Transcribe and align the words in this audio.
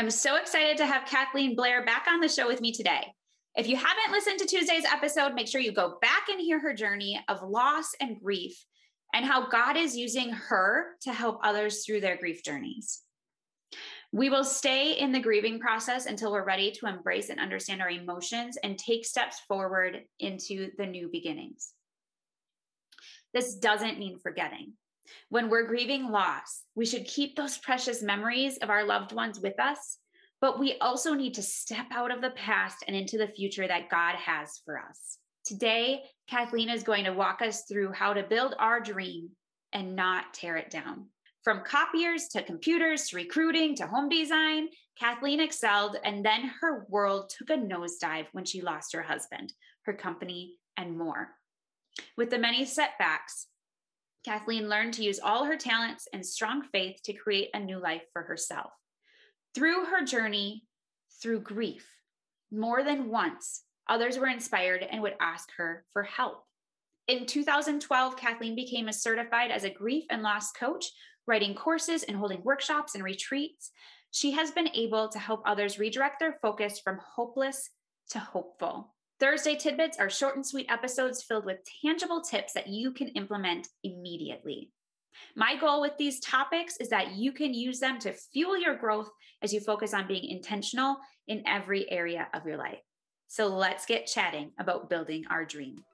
I'm 0.00 0.10
so 0.10 0.36
excited 0.36 0.78
to 0.78 0.86
have 0.86 1.04
Kathleen 1.04 1.54
Blair 1.54 1.84
back 1.84 2.06
on 2.08 2.20
the 2.20 2.28
show 2.28 2.48
with 2.48 2.62
me 2.62 2.72
today. 2.72 3.12
If 3.54 3.68
you 3.68 3.76
haven't 3.76 4.12
listened 4.12 4.38
to 4.38 4.46
Tuesday's 4.46 4.86
episode, 4.90 5.34
make 5.34 5.46
sure 5.46 5.60
you 5.60 5.72
go 5.72 5.98
back 6.00 6.30
and 6.30 6.40
hear 6.40 6.58
her 6.58 6.72
journey 6.72 7.22
of 7.28 7.42
loss 7.42 7.90
and 8.00 8.18
grief 8.18 8.64
and 9.12 9.26
how 9.26 9.50
God 9.50 9.76
is 9.76 9.94
using 9.94 10.30
her 10.30 10.96
to 11.02 11.12
help 11.12 11.40
others 11.44 11.84
through 11.84 12.00
their 12.00 12.16
grief 12.16 12.42
journeys. 12.42 13.02
We 14.10 14.30
will 14.30 14.42
stay 14.42 14.92
in 14.92 15.12
the 15.12 15.20
grieving 15.20 15.60
process 15.60 16.06
until 16.06 16.32
we're 16.32 16.46
ready 16.46 16.70
to 16.70 16.86
embrace 16.86 17.28
and 17.28 17.38
understand 17.38 17.82
our 17.82 17.90
emotions 17.90 18.56
and 18.64 18.78
take 18.78 19.04
steps 19.04 19.40
forward 19.48 20.04
into 20.18 20.70
the 20.78 20.86
new 20.86 21.10
beginnings. 21.12 21.74
This 23.34 23.54
doesn't 23.54 23.98
mean 23.98 24.18
forgetting. 24.18 24.72
When 25.28 25.48
we're 25.48 25.66
grieving 25.66 26.10
loss, 26.10 26.62
we 26.74 26.86
should 26.86 27.04
keep 27.06 27.36
those 27.36 27.58
precious 27.58 28.02
memories 28.02 28.58
of 28.58 28.70
our 28.70 28.84
loved 28.84 29.12
ones 29.12 29.40
with 29.40 29.58
us, 29.60 29.98
but 30.40 30.58
we 30.58 30.76
also 30.80 31.14
need 31.14 31.34
to 31.34 31.42
step 31.42 31.86
out 31.92 32.10
of 32.10 32.20
the 32.20 32.30
past 32.30 32.84
and 32.86 32.96
into 32.96 33.18
the 33.18 33.28
future 33.28 33.66
that 33.66 33.90
God 33.90 34.14
has 34.16 34.60
for 34.64 34.78
us. 34.78 35.18
Today, 35.44 36.02
Kathleen 36.28 36.68
is 36.68 36.82
going 36.82 37.04
to 37.04 37.12
walk 37.12 37.42
us 37.42 37.64
through 37.64 37.92
how 37.92 38.12
to 38.12 38.22
build 38.22 38.54
our 38.58 38.80
dream 38.80 39.30
and 39.72 39.96
not 39.96 40.32
tear 40.34 40.56
it 40.56 40.70
down. 40.70 41.06
From 41.42 41.64
copiers 41.64 42.28
to 42.28 42.42
computers 42.42 43.08
to 43.08 43.16
recruiting 43.16 43.74
to 43.76 43.86
home 43.86 44.08
design, 44.08 44.68
Kathleen 44.98 45.40
excelled, 45.40 45.96
and 46.04 46.24
then 46.24 46.50
her 46.60 46.86
world 46.90 47.30
took 47.30 47.48
a 47.50 47.56
nosedive 47.56 48.26
when 48.32 48.44
she 48.44 48.60
lost 48.60 48.92
her 48.92 49.02
husband, 49.02 49.52
her 49.86 49.94
company, 49.94 50.56
and 50.76 50.98
more. 50.98 51.30
With 52.16 52.28
the 52.28 52.38
many 52.38 52.66
setbacks, 52.66 53.46
Kathleen 54.24 54.68
learned 54.68 54.94
to 54.94 55.04
use 55.04 55.18
all 55.18 55.44
her 55.44 55.56
talents 55.56 56.06
and 56.12 56.24
strong 56.24 56.62
faith 56.62 57.00
to 57.04 57.12
create 57.12 57.50
a 57.54 57.60
new 57.60 57.78
life 57.78 58.02
for 58.12 58.22
herself. 58.22 58.72
Through 59.54 59.86
her 59.86 60.04
journey, 60.04 60.64
through 61.22 61.40
grief, 61.40 61.86
more 62.52 62.82
than 62.82 63.08
once, 63.08 63.62
others 63.88 64.18
were 64.18 64.28
inspired 64.28 64.86
and 64.88 65.02
would 65.02 65.16
ask 65.20 65.48
her 65.56 65.84
for 65.92 66.02
help. 66.02 66.44
In 67.08 67.26
2012, 67.26 68.16
Kathleen 68.16 68.54
became 68.54 68.88
a 68.88 68.92
certified 68.92 69.50
as 69.50 69.64
a 69.64 69.70
grief 69.70 70.04
and 70.10 70.22
loss 70.22 70.52
coach, 70.52 70.86
writing 71.26 71.54
courses 71.54 72.02
and 72.02 72.16
holding 72.16 72.42
workshops 72.44 72.94
and 72.94 73.02
retreats. 73.02 73.70
She 74.10 74.32
has 74.32 74.50
been 74.50 74.68
able 74.74 75.08
to 75.08 75.18
help 75.18 75.42
others 75.44 75.78
redirect 75.78 76.20
their 76.20 76.38
focus 76.42 76.78
from 76.78 76.98
hopeless 76.98 77.70
to 78.10 78.18
hopeful. 78.18 78.94
Thursday 79.20 79.54
tidbits 79.54 79.98
are 79.98 80.08
short 80.08 80.36
and 80.36 80.46
sweet 80.46 80.70
episodes 80.70 81.22
filled 81.22 81.44
with 81.44 81.58
tangible 81.82 82.22
tips 82.22 82.54
that 82.54 82.68
you 82.68 82.90
can 82.90 83.08
implement 83.08 83.68
immediately. 83.84 84.70
My 85.36 85.56
goal 85.56 85.82
with 85.82 85.92
these 85.98 86.20
topics 86.20 86.78
is 86.78 86.88
that 86.88 87.12
you 87.16 87.30
can 87.32 87.52
use 87.52 87.80
them 87.80 87.98
to 88.00 88.14
fuel 88.32 88.58
your 88.58 88.74
growth 88.74 89.10
as 89.42 89.52
you 89.52 89.60
focus 89.60 89.92
on 89.92 90.08
being 90.08 90.24
intentional 90.24 90.96
in 91.28 91.46
every 91.46 91.90
area 91.90 92.28
of 92.32 92.46
your 92.46 92.56
life. 92.56 92.80
So 93.28 93.46
let's 93.46 93.84
get 93.84 94.06
chatting 94.06 94.52
about 94.58 94.88
building 94.88 95.24
our 95.30 95.44
dream. 95.44 95.84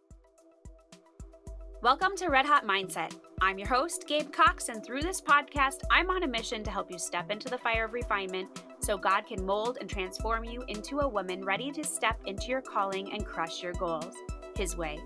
Welcome 1.82 2.16
to 2.16 2.28
Red 2.28 2.46
Hot 2.46 2.66
Mindset. 2.66 3.14
I'm 3.42 3.58
your 3.58 3.69
host, 3.69 4.06
Gabe 4.08 4.32
Cox, 4.32 4.70
and 4.70 4.82
through 4.82 5.02
this 5.02 5.20
podcast, 5.20 5.83
I'm 5.91 6.08
on 6.08 6.22
a 6.22 6.27
mission 6.27 6.64
to 6.64 6.70
help 6.70 6.91
you 6.91 6.98
step 6.98 7.30
into 7.30 7.50
the 7.50 7.58
fire 7.58 7.84
of 7.84 7.92
refinement 7.92 8.48
so 8.80 8.96
God 8.96 9.27
can 9.27 9.44
mold 9.44 9.77
and 9.83 9.88
transform 9.88 10.42
you 10.42 10.64
into 10.68 11.00
a 11.00 11.08
woman 11.08 11.44
ready 11.44 11.70
to 11.72 11.84
step 11.84 12.18
into 12.24 12.46
your 12.46 12.62
calling 12.62 13.12
and 13.12 13.27
crush 13.27 13.62
your 13.62 13.74
goals 13.74 14.14
His 14.56 14.74
way. 14.74 14.98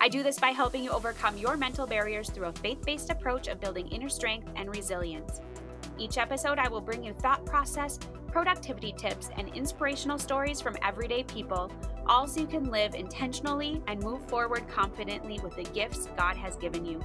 I 0.00 0.08
do 0.08 0.24
this 0.24 0.38
by 0.38 0.48
helping 0.48 0.82
you 0.82 0.90
overcome 0.90 1.38
your 1.38 1.56
mental 1.56 1.86
barriers 1.86 2.28
through 2.28 2.48
a 2.48 2.52
faith 2.54 2.84
based 2.84 3.10
approach 3.10 3.46
of 3.46 3.60
building 3.60 3.86
inner 3.88 4.08
strength 4.08 4.50
and 4.56 4.74
resilience. 4.74 5.40
Each 5.96 6.18
episode, 6.18 6.58
I 6.58 6.68
will 6.68 6.80
bring 6.80 7.04
you 7.04 7.12
thought 7.12 7.46
process, 7.46 8.00
productivity 8.32 8.92
tips, 8.98 9.30
and 9.38 9.48
inspirational 9.54 10.18
stories 10.18 10.60
from 10.60 10.76
everyday 10.82 11.22
people, 11.22 11.70
all 12.06 12.26
so 12.26 12.40
you 12.40 12.46
can 12.46 12.70
live 12.70 12.94
intentionally 12.94 13.82
and 13.86 14.02
move 14.02 14.24
forward 14.28 14.68
confidently 14.68 15.38
with 15.40 15.56
the 15.56 15.64
gifts 15.64 16.08
God 16.16 16.36
has 16.36 16.56
given 16.56 16.84
you. 16.84 17.00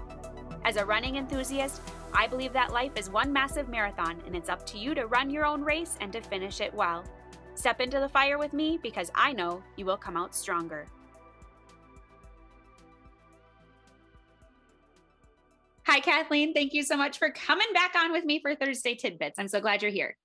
As 0.66 0.76
a 0.76 0.86
running 0.86 1.16
enthusiast, 1.16 1.82
I 2.14 2.28
believe 2.28 2.54
that 2.54 2.74
life 2.74 2.92
is 2.96 3.09
one 3.09 3.32
massive 3.32 3.70
marathon, 3.70 4.22
and 4.26 4.36
it's 4.36 4.50
up 4.50 4.66
to 4.68 4.78
you 4.78 4.94
to 4.96 5.08
run 5.08 5.30
your 5.30 5.46
own 5.46 5.62
race 5.62 5.98
and 6.02 6.12
to 6.14 6.22
finish 6.22 6.62
it 6.62 6.74
well. 6.74 7.04
Step 7.56 7.82
into 7.82 8.00
the 8.00 8.09
fire 8.09 8.38
with 8.38 8.54
me 8.54 8.80
because 8.82 9.12
I 9.16 9.34
know 9.34 9.64
you 9.76 9.86
will 9.86 9.98
come 9.98 10.18
out 10.18 10.36
stronger. 10.36 10.86
Hi, 15.84 16.00
Kathleen. 16.00 16.54
Thank 16.54 16.74
you 16.74 16.84
so 16.84 16.96
much 16.96 17.18
for 17.18 17.32
coming 17.32 17.68
back 17.74 17.96
on 17.96 18.12
with 18.12 18.24
me 18.24 18.40
for 18.40 18.54
Thursday 18.54 18.96
Tidbits. 18.96 19.40
I'm 19.40 19.48
so 19.48 19.59
glad 19.59 19.82
you're 19.82 19.92
here. 19.92 20.16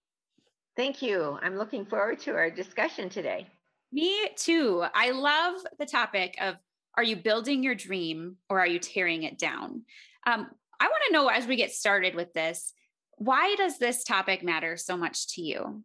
Thank 0.77 1.01
you. 1.01 1.39
I'm 1.41 1.57
looking 1.57 1.87
forward 1.87 2.19
to 2.21 2.33
our 2.33 2.51
discussion 2.51 3.09
today. 3.09 3.47
Me 3.95 4.29
too. 4.37 4.85
I 4.93 5.13
love 5.13 5.55
the 5.79 5.87
topic 5.87 6.35
of 6.41 6.57
are 6.97 7.05
you 7.05 7.15
building 7.15 7.63
your 7.63 7.77
dream 7.77 8.39
or 8.51 8.59
are 8.59 8.67
you 8.67 8.81
tearing 8.81 9.23
it 9.23 9.39
down? 9.39 9.83
Um, 10.27 10.49
I 10.81 10.87
want 10.87 11.03
to 11.07 11.13
know 11.13 11.29
as 11.29 11.47
we 11.47 11.55
get 11.55 11.71
started 11.71 12.17
with 12.17 12.33
this, 12.33 12.73
why 13.19 13.55
does 13.55 13.79
this 13.79 14.03
topic 14.03 14.43
matter 14.43 14.77
so 14.77 14.97
much 14.97 15.29
to 15.35 15.43
you? 15.43 15.85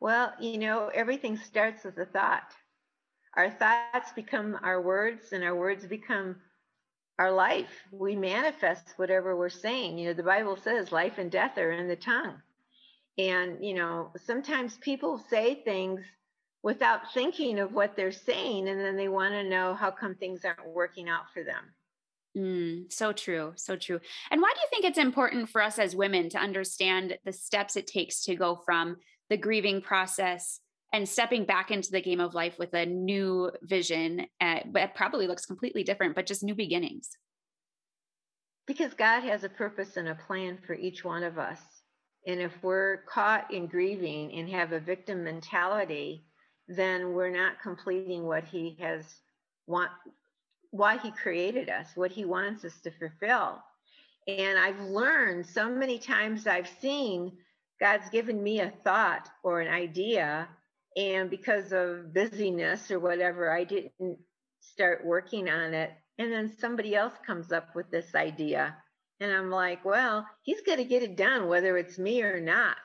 Well, 0.00 0.32
you 0.40 0.56
know, 0.56 0.90
everything 0.94 1.36
starts 1.36 1.84
with 1.84 1.98
a 1.98 2.06
thought. 2.06 2.54
Our 3.36 3.50
thoughts 3.50 4.12
become 4.14 4.58
our 4.62 4.80
words, 4.80 5.32
and 5.32 5.44
our 5.44 5.54
words 5.54 5.84
become 5.84 6.36
our 7.18 7.30
life. 7.30 7.82
We 7.92 8.16
manifest 8.16 8.94
whatever 8.96 9.36
we're 9.36 9.50
saying. 9.50 9.98
You 9.98 10.08
know, 10.08 10.14
the 10.14 10.22
Bible 10.22 10.56
says 10.56 10.90
life 10.90 11.18
and 11.18 11.30
death 11.30 11.58
are 11.58 11.72
in 11.72 11.86
the 11.86 11.96
tongue. 11.96 12.40
And, 13.18 13.62
you 13.62 13.74
know, 13.74 14.10
sometimes 14.16 14.78
people 14.78 15.22
say 15.28 15.62
things 15.64 16.00
without 16.62 17.12
thinking 17.12 17.58
of 17.58 17.72
what 17.72 17.96
they're 17.96 18.12
saying, 18.12 18.68
and 18.68 18.80
then 18.80 18.96
they 18.96 19.08
want 19.08 19.32
to 19.32 19.48
know 19.48 19.74
how 19.74 19.90
come 19.90 20.14
things 20.14 20.44
aren't 20.44 20.74
working 20.74 21.08
out 21.08 21.30
for 21.32 21.44
them. 21.44 21.74
Mm, 22.36 22.92
so 22.92 23.12
true. 23.12 23.52
So 23.56 23.76
true. 23.76 24.00
And 24.30 24.40
why 24.40 24.52
do 24.54 24.60
you 24.60 24.66
think 24.70 24.84
it's 24.84 24.98
important 24.98 25.48
for 25.48 25.62
us 25.62 25.78
as 25.78 25.96
women 25.96 26.28
to 26.30 26.38
understand 26.38 27.16
the 27.24 27.32
steps 27.32 27.76
it 27.76 27.86
takes 27.86 28.24
to 28.24 28.36
go 28.36 28.60
from 28.64 28.96
the 29.30 29.36
grieving 29.36 29.80
process 29.80 30.60
and 30.92 31.08
stepping 31.08 31.44
back 31.44 31.70
into 31.70 31.90
the 31.90 32.00
game 32.00 32.20
of 32.20 32.34
life 32.34 32.58
with 32.58 32.72
a 32.74 32.86
new 32.86 33.50
vision 33.62 34.26
uh, 34.40 34.60
that 34.72 34.94
probably 34.94 35.26
looks 35.26 35.46
completely 35.46 35.82
different 35.82 36.14
but 36.14 36.26
just 36.26 36.42
new 36.42 36.54
beginnings 36.54 37.10
because 38.66 38.94
god 38.94 39.20
has 39.20 39.44
a 39.44 39.48
purpose 39.48 39.96
and 39.96 40.08
a 40.08 40.14
plan 40.14 40.58
for 40.66 40.74
each 40.74 41.04
one 41.04 41.22
of 41.22 41.38
us 41.38 41.60
and 42.26 42.40
if 42.40 42.52
we're 42.62 43.02
caught 43.08 43.52
in 43.52 43.66
grieving 43.66 44.32
and 44.32 44.48
have 44.48 44.72
a 44.72 44.80
victim 44.80 45.24
mentality 45.24 46.24
then 46.68 47.12
we're 47.12 47.30
not 47.30 47.60
completing 47.62 48.24
what 48.24 48.44
he 48.44 48.76
has 48.80 49.04
want 49.66 49.90
why 50.70 50.98
he 50.98 51.10
created 51.10 51.70
us 51.70 51.88
what 51.94 52.10
he 52.10 52.24
wants 52.24 52.64
us 52.64 52.78
to 52.82 52.90
fulfill 52.90 53.62
and 54.26 54.58
i've 54.58 54.80
learned 54.80 55.46
so 55.46 55.70
many 55.70 55.98
times 55.98 56.46
i've 56.46 56.68
seen 56.80 57.32
god's 57.80 58.08
given 58.10 58.42
me 58.42 58.60
a 58.60 58.72
thought 58.84 59.28
or 59.42 59.60
an 59.60 59.72
idea 59.72 60.48
and 60.98 61.30
because 61.30 61.72
of 61.72 62.12
busyness 62.12 62.90
or 62.90 62.98
whatever, 62.98 63.52
I 63.52 63.62
didn't 63.62 64.18
start 64.60 65.06
working 65.06 65.48
on 65.48 65.72
it. 65.72 65.92
And 66.18 66.32
then 66.32 66.52
somebody 66.58 66.96
else 66.96 67.12
comes 67.24 67.52
up 67.52 67.76
with 67.76 67.88
this 67.90 68.16
idea. 68.16 68.76
And 69.20 69.32
I'm 69.32 69.48
like, 69.48 69.84
well, 69.84 70.26
he's 70.42 70.62
going 70.62 70.78
to 70.78 70.84
get 70.84 71.04
it 71.04 71.16
done, 71.16 71.46
whether 71.46 71.76
it's 71.76 71.98
me 71.98 72.22
or 72.22 72.40
not. 72.40 72.76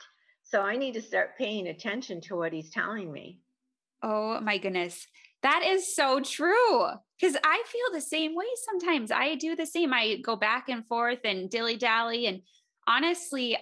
So 0.44 0.62
I 0.62 0.78
need 0.78 0.94
to 0.94 1.02
start 1.02 1.40
paying 1.40 1.68
attention 1.68 2.22
to 2.22 2.36
what 2.36 2.54
he's 2.54 2.70
telling 2.70 3.12
me. 3.12 3.40
Oh 4.04 4.40
my 4.42 4.58
goodness. 4.58 5.08
That 5.42 5.64
is 5.66 5.96
so 5.96 6.20
true. 6.20 6.88
Because 7.20 7.38
I 7.44 7.64
feel 7.66 7.94
the 7.94 8.02
same 8.02 8.36
way 8.36 8.46
sometimes. 8.66 9.12
I 9.12 9.36
do 9.36 9.56
the 9.56 9.66
same. 9.66 9.94
I 9.94 10.18
go 10.24 10.36
back 10.36 10.70
and 10.70 10.86
forth 10.86 11.20
and 11.24 11.50
dilly 11.50 11.78
dally. 11.78 12.28
And 12.28 12.42
honestly, 12.86 13.58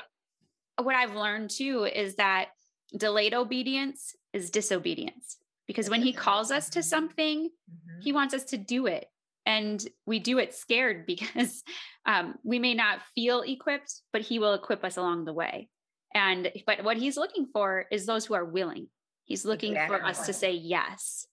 what 0.82 0.96
I've 0.96 1.16
learned 1.16 1.52
too 1.52 1.86
is 1.86 2.16
that 2.16 2.50
delayed 2.98 3.34
obedience 3.34 4.16
is 4.34 4.50
disobedience 4.50 5.38
because 5.68 5.90
when 5.90 6.02
he 6.02 6.14
calls 6.14 6.52
us 6.52 6.70
to 6.70 6.84
something 6.84 7.46
mm-hmm. 7.46 8.02
he 8.02 8.12
wants 8.12 8.34
us 8.34 8.44
to 8.46 8.58
do 8.58 8.88
it 8.88 9.06
and 9.46 9.86
we 10.06 10.20
do 10.20 10.40
it 10.40 10.54
scared 10.54 11.06
because 11.08 11.64
um, 12.06 12.36
we 12.44 12.60
may 12.60 12.74
not 12.74 13.00
feel 13.16 13.42
equipped 13.42 14.02
but 14.12 14.22
he 14.22 14.40
will 14.40 14.54
equip 14.54 14.84
us 14.84 14.98
along 14.98 15.26
the 15.26 15.34
way 15.34 15.70
and 16.14 16.52
but 16.66 16.84
what 16.84 16.98
he's 16.98 17.18
looking 17.18 17.48
for 17.54 17.86
is 17.92 18.06
those 18.06 18.26
who 18.26 18.34
are 18.34 18.46
willing 18.46 18.88
he's 19.26 19.46
looking 19.46 19.74
exactly. 19.74 19.98
for 19.98 20.06
us 20.06 20.26
to 20.26 20.34
say 20.34 20.54
yes. 20.54 21.28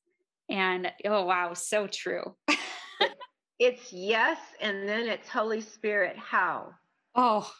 And 0.48 0.90
oh 1.04 1.24
wow 1.24 1.54
so 1.54 1.86
true. 1.86 2.34
It's 3.58 3.92
yes 3.92 4.38
and 4.60 4.88
then 4.88 5.08
it's 5.08 5.28
holy 5.28 5.60
spirit 5.60 6.16
how? 6.16 6.74
Oh 7.16 7.50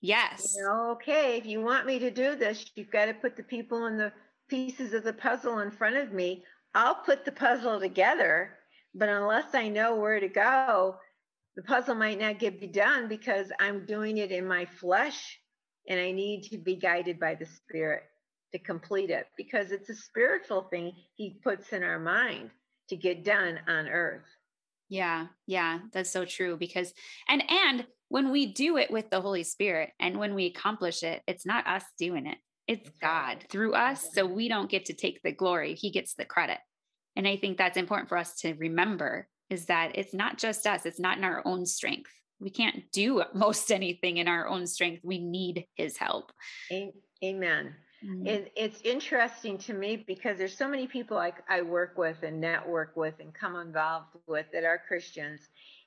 yes. 0.00 0.54
you 0.56 0.64
know, 0.64 0.92
okay 0.92 1.36
if 1.36 1.44
you 1.44 1.60
want 1.60 1.84
me 1.84 1.98
to 1.98 2.10
do 2.10 2.34
this 2.34 2.64
you've 2.74 2.90
got 2.90 3.06
to 3.06 3.14
put 3.14 3.36
the 3.36 3.42
people 3.42 3.86
in 3.86 3.98
the 3.98 4.10
pieces 4.48 4.94
of 4.94 5.04
the 5.04 5.12
puzzle 5.12 5.58
in 5.58 5.70
front 5.70 5.96
of 5.96 6.12
me, 6.12 6.44
I'll 6.74 6.94
put 6.94 7.24
the 7.24 7.32
puzzle 7.32 7.78
together. 7.78 8.56
But 8.94 9.08
unless 9.08 9.54
I 9.54 9.68
know 9.68 9.96
where 9.96 10.20
to 10.20 10.28
go, 10.28 10.96
the 11.56 11.62
puzzle 11.62 11.94
might 11.94 12.18
not 12.18 12.38
get 12.38 12.60
be 12.60 12.66
done 12.66 13.08
because 13.08 13.52
I'm 13.60 13.86
doing 13.86 14.18
it 14.18 14.30
in 14.30 14.46
my 14.46 14.64
flesh 14.64 15.38
and 15.88 16.00
I 16.00 16.10
need 16.10 16.44
to 16.44 16.58
be 16.58 16.76
guided 16.76 17.20
by 17.20 17.34
the 17.34 17.46
Spirit 17.46 18.02
to 18.54 18.58
complete 18.60 19.10
it 19.10 19.26
because 19.36 19.72
it's 19.72 19.90
a 19.90 19.94
spiritual 19.94 20.62
thing 20.70 20.92
He 21.16 21.40
puts 21.42 21.72
in 21.72 21.82
our 21.82 21.98
mind 21.98 22.50
to 22.88 22.96
get 22.96 23.24
done 23.24 23.58
on 23.66 23.88
earth. 23.88 24.24
Yeah, 24.88 25.26
yeah, 25.46 25.80
that's 25.92 26.10
so 26.10 26.24
true 26.24 26.56
because 26.56 26.92
and 27.28 27.42
and 27.50 27.84
when 28.08 28.30
we 28.30 28.46
do 28.46 28.76
it 28.76 28.92
with 28.92 29.10
the 29.10 29.20
Holy 29.20 29.42
Spirit 29.42 29.90
and 29.98 30.18
when 30.18 30.36
we 30.36 30.46
accomplish 30.46 31.02
it, 31.02 31.22
it's 31.26 31.44
not 31.44 31.66
us 31.66 31.82
doing 31.98 32.26
it. 32.26 32.38
It's 32.68 32.88
God 33.00 33.44
through 33.50 33.74
us. 33.74 34.10
So 34.12 34.24
we 34.24 34.48
don't 34.48 34.70
get 34.70 34.84
to 34.86 34.92
take 34.92 35.20
the 35.22 35.32
glory. 35.32 35.74
He 35.74 35.90
gets 35.90 36.14
the 36.14 36.24
credit. 36.24 36.58
And 37.16 37.26
I 37.26 37.36
think 37.36 37.58
that's 37.58 37.76
important 37.76 38.08
for 38.08 38.16
us 38.16 38.36
to 38.40 38.54
remember 38.54 39.26
is 39.50 39.66
that 39.66 39.92
it's 39.96 40.14
not 40.14 40.38
just 40.38 40.64
us, 40.66 40.86
it's 40.86 41.00
not 41.00 41.18
in 41.18 41.24
our 41.24 41.42
own 41.44 41.66
strength. 41.66 42.10
We 42.38 42.50
can't 42.50 42.84
do 42.92 43.24
most 43.34 43.72
anything 43.72 44.18
in 44.18 44.28
our 44.28 44.46
own 44.46 44.66
strength. 44.68 45.00
We 45.02 45.18
need 45.18 45.66
his 45.74 45.96
help. 45.96 46.30
Amen. 47.24 47.74
Mm-hmm. 48.04 48.26
And 48.26 48.50
it's 48.56 48.80
interesting 48.82 49.58
to 49.58 49.72
me 49.72 49.96
because 49.96 50.36
there's 50.36 50.56
so 50.56 50.68
many 50.68 50.86
people 50.86 51.16
I, 51.16 51.32
I 51.48 51.62
work 51.62 51.96
with 51.96 52.22
and 52.22 52.40
network 52.40 52.96
with 52.96 53.14
and 53.20 53.32
come 53.32 53.56
involved 53.56 54.08
with 54.26 54.46
that 54.52 54.64
are 54.64 54.80
Christians. 54.86 55.40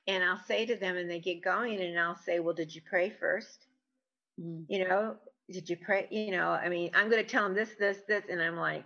And 0.06 0.24
I'll 0.24 0.42
say 0.46 0.66
to 0.66 0.76
them, 0.76 0.96
and 0.96 1.08
they 1.08 1.20
get 1.20 1.44
going, 1.44 1.80
and 1.80 1.98
I'll 1.98 2.16
say, 2.16 2.40
Well, 2.40 2.54
did 2.54 2.74
you 2.74 2.80
pray 2.88 3.10
1st 3.10 3.58
mm-hmm. 4.40 4.62
You 4.68 4.88
know, 4.88 5.16
did 5.50 5.68
you 5.68 5.76
pray? 5.76 6.08
You 6.10 6.32
know, 6.32 6.50
I 6.50 6.68
mean, 6.68 6.90
I'm 6.94 7.10
going 7.10 7.22
to 7.22 7.28
tell 7.28 7.44
them 7.44 7.54
this, 7.54 7.70
this, 7.78 7.98
this. 8.08 8.24
And 8.30 8.42
I'm 8.42 8.56
like, 8.56 8.84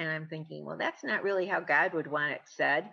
and 0.00 0.08
I'm 0.08 0.26
thinking, 0.26 0.64
well, 0.64 0.78
that's 0.78 1.04
not 1.04 1.22
really 1.22 1.46
how 1.46 1.60
God 1.60 1.92
would 1.92 2.06
want 2.06 2.32
it 2.32 2.40
said. 2.46 2.88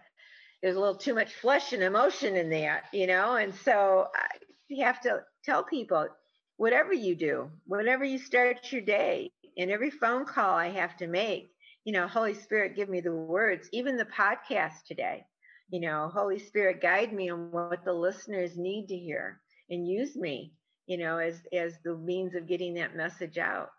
There's 0.61 0.75
a 0.75 0.79
little 0.79 0.97
too 0.97 1.15
much 1.15 1.33
flesh 1.35 1.71
and 1.71 1.81
emotion 1.81 2.35
in 2.35 2.49
there, 2.49 2.83
you 2.91 3.07
know? 3.07 3.37
And 3.37 3.55
so 3.55 4.07
I, 4.13 4.27
you 4.67 4.83
have 4.83 4.99
to 5.01 5.23
tell 5.45 5.63
people, 5.63 6.09
whatever 6.57 6.91
you 6.91 7.15
do, 7.15 7.49
whenever 7.65 8.03
you 8.03 8.17
start 8.17 8.73
your 8.73 8.81
day, 8.81 9.31
and 9.57 9.71
every 9.71 9.89
phone 9.89 10.25
call 10.25 10.55
I 10.55 10.69
have 10.69 10.95
to 10.97 11.07
make, 11.07 11.49
you 11.83 11.93
know, 11.93 12.07
Holy 12.07 12.33
Spirit, 12.33 12.75
give 12.75 12.89
me 12.89 13.01
the 13.01 13.13
words, 13.13 13.69
even 13.71 13.97
the 13.97 14.05
podcast 14.05 14.83
today, 14.87 15.25
you 15.69 15.79
know, 15.79 16.09
Holy 16.13 16.39
Spirit, 16.39 16.81
guide 16.81 17.13
me 17.13 17.29
on 17.29 17.51
what 17.51 17.83
the 17.83 17.93
listeners 17.93 18.57
need 18.57 18.87
to 18.87 18.97
hear 18.97 19.41
and 19.69 19.87
use 19.87 20.15
me, 20.15 20.53
you 20.85 20.97
know, 20.97 21.17
as, 21.17 21.41
as 21.53 21.73
the 21.83 21.95
means 21.95 22.35
of 22.35 22.47
getting 22.47 22.73
that 22.75 22.95
message 22.95 23.37
out. 23.37 23.69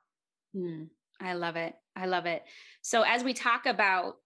Hmm. 0.54 0.84
I 1.20 1.34
love 1.34 1.56
it. 1.56 1.74
I 1.96 2.06
love 2.06 2.26
it. 2.26 2.42
So 2.82 3.02
as 3.02 3.24
we 3.24 3.34
talk 3.34 3.66
about 3.66 4.16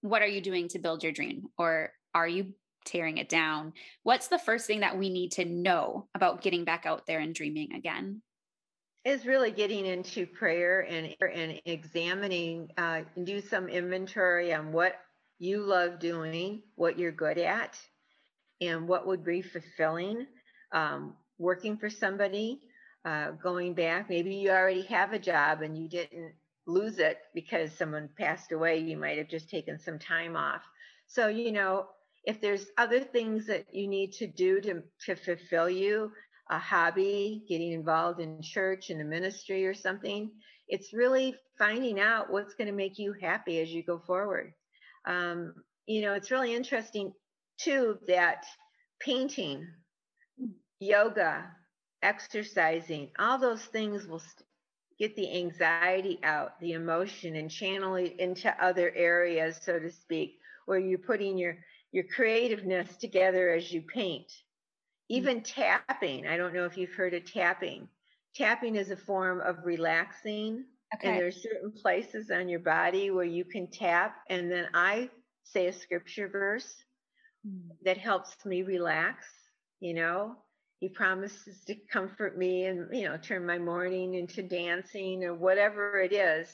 what 0.00 0.22
are 0.22 0.28
you 0.28 0.40
doing 0.40 0.68
to 0.68 0.78
build 0.78 1.02
your 1.02 1.12
dream 1.12 1.44
or 1.56 1.92
are 2.14 2.26
you 2.26 2.54
tearing 2.84 3.18
it 3.18 3.28
down? 3.28 3.72
What's 4.02 4.28
the 4.28 4.38
first 4.38 4.66
thing 4.66 4.80
that 4.80 4.98
we 4.98 5.08
need 5.08 5.32
to 5.32 5.44
know 5.44 6.08
about 6.14 6.42
getting 6.42 6.64
back 6.64 6.84
out 6.84 7.06
there 7.06 7.20
and 7.20 7.34
dreaming 7.34 7.74
again? 7.74 8.22
Is 9.04 9.26
really 9.26 9.50
getting 9.50 9.84
into 9.84 10.26
prayer 10.26 10.86
and 10.88 11.14
and 11.20 11.60
examining 11.64 12.70
uh, 12.78 13.02
and 13.16 13.26
do 13.26 13.40
some 13.40 13.68
inventory 13.68 14.54
on 14.54 14.72
what 14.72 14.94
you 15.38 15.62
love 15.62 15.98
doing, 15.98 16.62
what 16.76 16.98
you're 16.98 17.10
good 17.10 17.38
at, 17.38 17.76
and 18.60 18.86
what 18.86 19.06
would 19.06 19.24
be 19.24 19.42
fulfilling. 19.42 20.26
Um, 20.72 21.14
working 21.38 21.76
for 21.76 21.90
somebody, 21.90 22.60
uh, 23.04 23.32
going 23.32 23.74
back. 23.74 24.08
Maybe 24.08 24.36
you 24.36 24.50
already 24.50 24.82
have 24.82 25.12
a 25.12 25.18
job 25.18 25.62
and 25.62 25.76
you 25.76 25.88
didn't 25.88 26.32
lose 26.66 26.98
it 26.98 27.18
because 27.34 27.72
someone 27.72 28.08
passed 28.16 28.52
away. 28.52 28.78
You 28.78 28.96
might 28.96 29.18
have 29.18 29.28
just 29.28 29.50
taken 29.50 29.78
some 29.78 29.98
time 29.98 30.36
off. 30.36 30.62
So, 31.08 31.26
you 31.26 31.52
know, 31.52 31.86
if 32.24 32.40
there's 32.40 32.66
other 32.78 33.00
things 33.00 33.46
that 33.48 33.66
you 33.74 33.88
need 33.88 34.12
to 34.12 34.26
do 34.28 34.60
to, 34.60 34.82
to 35.06 35.16
fulfill 35.16 35.68
you, 35.68 36.12
a 36.50 36.58
hobby, 36.58 37.44
getting 37.48 37.72
involved 37.72 38.20
in 38.20 38.42
church 38.42 38.90
and 38.90 39.00
the 39.00 39.04
ministry 39.04 39.66
or 39.66 39.74
something, 39.74 40.30
it's 40.68 40.92
really 40.92 41.34
finding 41.58 42.00
out 42.00 42.30
what's 42.30 42.54
going 42.54 42.66
to 42.66 42.74
make 42.74 42.98
you 42.98 43.14
happy 43.20 43.60
as 43.60 43.70
you 43.70 43.82
go 43.82 43.98
forward. 43.98 44.52
Um, 45.06 45.54
you 45.86 46.02
know, 46.02 46.14
it's 46.14 46.30
really 46.30 46.54
interesting 46.54 47.12
too 47.58 47.98
that 48.06 48.44
painting, 49.00 49.66
yoga, 50.80 51.44
exercising, 52.02 53.10
all 53.18 53.38
those 53.38 53.64
things 53.64 54.06
will 54.06 54.20
st- 54.20 54.46
get 54.98 55.16
the 55.16 55.38
anxiety 55.38 56.18
out, 56.22 56.58
the 56.60 56.72
emotion, 56.72 57.36
and 57.36 57.50
channel 57.50 57.96
it 57.96 58.14
into 58.18 58.54
other 58.64 58.92
areas, 58.94 59.58
so 59.62 59.78
to 59.78 59.90
speak, 59.90 60.38
where 60.66 60.78
you're 60.78 60.98
putting 60.98 61.38
your 61.38 61.58
your 61.92 62.04
creativeness 62.04 62.96
together 62.96 63.50
as 63.50 63.70
you 63.70 63.82
paint. 63.82 64.32
Mm. 65.10 65.16
Even 65.16 65.42
tapping, 65.42 66.26
I 66.26 66.36
don't 66.36 66.54
know 66.54 66.64
if 66.64 66.76
you've 66.76 66.94
heard 66.94 67.14
of 67.14 67.30
tapping. 67.30 67.88
Tapping 68.34 68.76
is 68.76 68.90
a 68.90 68.96
form 68.96 69.40
of 69.40 69.64
relaxing, 69.64 70.64
okay. 70.94 71.08
and 71.08 71.18
there's 71.18 71.42
certain 71.42 71.72
places 71.72 72.30
on 72.30 72.48
your 72.48 72.60
body 72.60 73.10
where 73.10 73.24
you 73.24 73.44
can 73.44 73.66
tap, 73.66 74.16
and 74.30 74.50
then 74.50 74.68
I 74.74 75.10
say 75.44 75.66
a 75.66 75.72
scripture 75.72 76.28
verse 76.28 76.74
mm. 77.46 77.60
that 77.84 77.98
helps 77.98 78.36
me 78.46 78.62
relax, 78.62 79.26
you 79.80 79.94
know, 79.94 80.36
he 80.82 80.88
promises 80.88 81.62
to 81.64 81.76
comfort 81.92 82.36
me 82.36 82.64
and 82.64 82.88
you 82.92 83.04
know 83.04 83.16
turn 83.16 83.46
my 83.46 83.56
mourning 83.56 84.14
into 84.14 84.42
dancing 84.42 85.22
or 85.22 85.32
whatever 85.32 86.00
it 86.00 86.12
is 86.12 86.48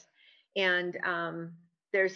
and 0.55 0.95
um, 1.03 1.51
there's 1.91 2.13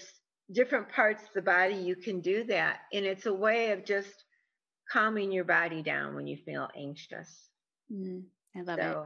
different 0.52 0.88
parts 0.90 1.24
of 1.24 1.30
the 1.34 1.42
body 1.42 1.74
you 1.74 1.96
can 1.96 2.22
do 2.22 2.44
that 2.44 2.82
and 2.94 3.04
it's 3.04 3.26
a 3.26 3.34
way 3.34 3.72
of 3.72 3.84
just 3.84 4.26
calming 4.94 5.32
your 5.32 5.44
body 5.44 5.82
down 5.82 6.16
when 6.16 6.28
you 6.28 6.38
feel 6.38 6.70
anxious. 6.78 7.50
Mm, 7.92 8.24
i 8.56 8.62
love 8.62 8.80
so, 8.80 9.06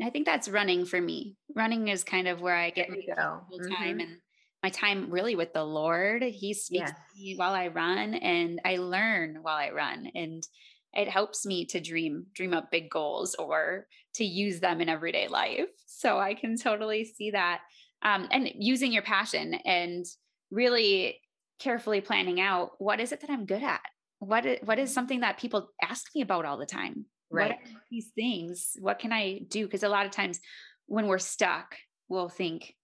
it 0.00 0.06
i 0.06 0.10
think 0.10 0.24
that's 0.24 0.48
running 0.48 0.86
for 0.86 1.00
me. 1.00 1.36
Running 1.54 1.88
is 1.88 2.04
kind 2.04 2.28
of 2.28 2.40
where 2.40 2.54
i 2.54 2.70
get 2.70 2.88
my 2.88 2.96
time 2.96 3.98
mm-hmm. 3.98 4.00
and 4.00 4.16
my 4.62 4.70
time 4.70 5.10
really 5.10 5.34
with 5.34 5.52
the 5.52 5.64
lord. 5.64 6.22
He 6.22 6.54
speaks 6.54 6.88
yes. 6.88 6.90
to 6.90 7.20
me 7.20 7.34
while 7.36 7.52
i 7.52 7.68
run 7.68 8.14
and 8.14 8.60
i 8.64 8.76
learn 8.76 9.38
while 9.42 9.56
i 9.56 9.70
run. 9.70 10.10
And 10.14 10.46
it 10.94 11.08
helps 11.08 11.44
me 11.44 11.66
to 11.66 11.80
dream 11.80 12.26
dream 12.34 12.54
up 12.54 12.70
big 12.70 12.88
goals 12.88 13.34
or 13.34 13.86
to 14.14 14.24
use 14.24 14.60
them 14.60 14.80
in 14.80 14.88
everyday 14.88 15.28
life. 15.28 15.68
So 15.86 16.18
i 16.18 16.34
can 16.34 16.56
totally 16.56 17.04
see 17.04 17.32
that. 17.32 17.60
Um, 18.02 18.28
and 18.30 18.48
using 18.54 18.92
your 18.92 19.02
passion 19.02 19.54
and 19.66 20.06
really 20.52 21.20
carefully 21.58 22.00
planning 22.00 22.40
out 22.40 22.70
what 22.78 23.00
is 23.00 23.10
it 23.10 23.20
that 23.20 23.30
i'm 23.30 23.44
good 23.44 23.64
at 23.64 23.80
what 24.18 24.46
is, 24.46 24.58
what 24.64 24.78
is 24.78 24.92
something 24.92 25.20
that 25.20 25.38
people 25.38 25.70
ask 25.82 26.06
me 26.14 26.22
about 26.22 26.44
all 26.44 26.58
the 26.58 26.66
time 26.66 27.04
right 27.30 27.56
these 27.90 28.08
things 28.14 28.76
what 28.80 28.98
can 28.98 29.12
i 29.12 29.38
do 29.48 29.64
because 29.64 29.82
a 29.82 29.88
lot 29.88 30.06
of 30.06 30.12
times 30.12 30.40
when 30.86 31.06
we're 31.06 31.18
stuck 31.18 31.76
we'll 32.08 32.30
think 32.30 32.74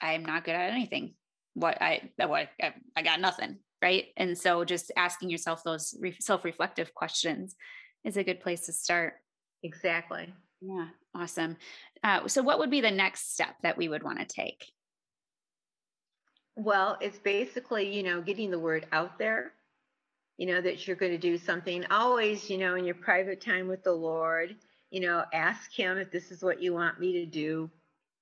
i'm 0.00 0.24
not 0.24 0.44
good 0.44 0.54
at 0.54 0.72
anything 0.72 1.14
what 1.54 1.80
i 1.80 2.10
uh, 2.20 2.26
what 2.26 2.48
uh, 2.62 2.70
i 2.96 3.02
got 3.02 3.20
nothing 3.20 3.58
right? 3.84 4.06
And 4.16 4.36
so 4.36 4.64
just 4.64 4.90
asking 4.96 5.28
yourself 5.28 5.62
those 5.62 5.94
re- 6.00 6.16
self-reflective 6.18 6.94
questions 6.94 7.54
is 8.02 8.16
a 8.16 8.24
good 8.24 8.40
place 8.40 8.62
to 8.62 8.72
start. 8.72 9.12
Exactly. 9.62 10.32
Yeah, 10.62 10.88
awesome. 11.14 11.58
Uh, 12.02 12.26
so 12.26 12.42
what 12.42 12.58
would 12.58 12.70
be 12.70 12.80
the 12.80 12.90
next 12.90 13.34
step 13.34 13.56
that 13.62 13.76
we 13.76 13.90
would 13.90 14.02
want 14.02 14.20
to 14.20 14.24
take? 14.24 14.64
Well, 16.56 16.96
it's 17.02 17.18
basically, 17.18 17.94
you 17.94 18.02
know, 18.02 18.22
getting 18.22 18.50
the 18.50 18.58
word 18.58 18.86
out 18.90 19.18
there, 19.18 19.52
you 20.36 20.46
know, 20.46 20.60
that 20.60 20.86
you're 20.86 20.96
going 20.96 21.12
to 21.12 21.18
do 21.18 21.38
something. 21.38 21.84
Always, 21.90 22.50
you 22.50 22.58
know, 22.58 22.74
in 22.74 22.84
your 22.84 22.96
private 22.96 23.40
time 23.40 23.68
with 23.68 23.84
the 23.84 23.92
Lord, 23.92 24.56
you 24.90 25.00
know, 25.00 25.24
ask 25.32 25.72
Him 25.72 25.98
if 25.98 26.10
this 26.10 26.30
is 26.30 26.42
what 26.42 26.62
you 26.62 26.74
want 26.74 27.00
me 27.00 27.12
to 27.12 27.26
do. 27.26 27.70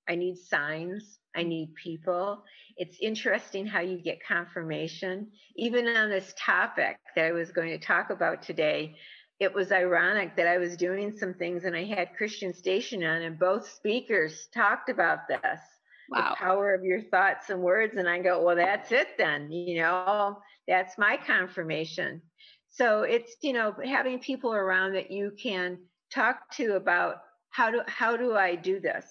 I 0.09 0.15
need 0.15 0.37
signs. 0.37 1.19
I 1.35 1.43
need 1.43 1.75
people. 1.75 2.45
It's 2.77 2.99
interesting 3.01 3.67
how 3.67 3.81
you 3.81 3.99
get 3.99 4.25
confirmation. 4.27 5.29
Even 5.57 5.87
on 5.87 6.11
this 6.11 6.35
topic 6.37 6.99
that 7.15 7.25
I 7.25 7.33
was 7.33 7.51
going 7.51 7.71
to 7.71 7.79
talk 7.79 8.11
about 8.11 8.43
today, 8.43 8.97
it 9.41 9.53
was 9.53 9.73
ironic 9.73 10.37
that 10.37 10.47
I 10.47 10.59
was 10.59 10.77
doing 10.77 11.17
some 11.17 11.35
things 11.35 11.65
and 11.65 11.75
I 11.75 11.85
had 11.85 12.15
Christian 12.17 12.53
Station 12.53 13.03
on, 13.03 13.23
and 13.23 13.39
both 13.39 13.69
speakers 13.69 14.49
talked 14.55 14.89
about 14.89 15.27
this 15.29 15.61
wow. 16.13 16.31
the 16.31 16.37
power 16.37 16.75
of 16.75 16.85
your 16.85 17.01
thoughts 17.03 17.51
and 17.51 17.61
words. 17.61 17.97
And 17.97 18.09
I 18.09 18.21
go, 18.21 18.43
well, 18.43 18.57
that's 18.57 18.93
it 18.93 19.09
then. 19.19 19.51
You 19.51 19.81
know, 19.81 20.39
that's 20.69 20.99
my 20.99 21.17
confirmation. 21.17 22.23
So 22.71 23.03
it's, 23.03 23.37
you 23.43 23.53
know, 23.53 23.75
having 23.85 24.19
people 24.19 24.53
around 24.53 24.95
that 24.95 25.11
you 25.11 25.33
can 25.43 25.79
talk 26.13 26.51
to 26.53 26.77
about 26.77 27.17
how 27.51 27.71
do 27.71 27.83
how 27.87 28.17
do 28.17 28.35
I 28.35 28.55
do 28.55 28.81
this? 28.81 29.05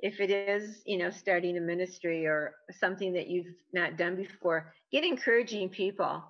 if 0.00 0.20
it 0.20 0.30
is, 0.30 0.82
you 0.84 0.98
know, 0.98 1.10
starting 1.10 1.56
a 1.56 1.60
ministry 1.60 2.26
or 2.26 2.54
something 2.78 3.12
that 3.14 3.28
you've 3.28 3.54
not 3.72 3.96
done 3.96 4.16
before, 4.16 4.72
get 4.92 5.04
encouraging 5.04 5.68
people 5.68 6.22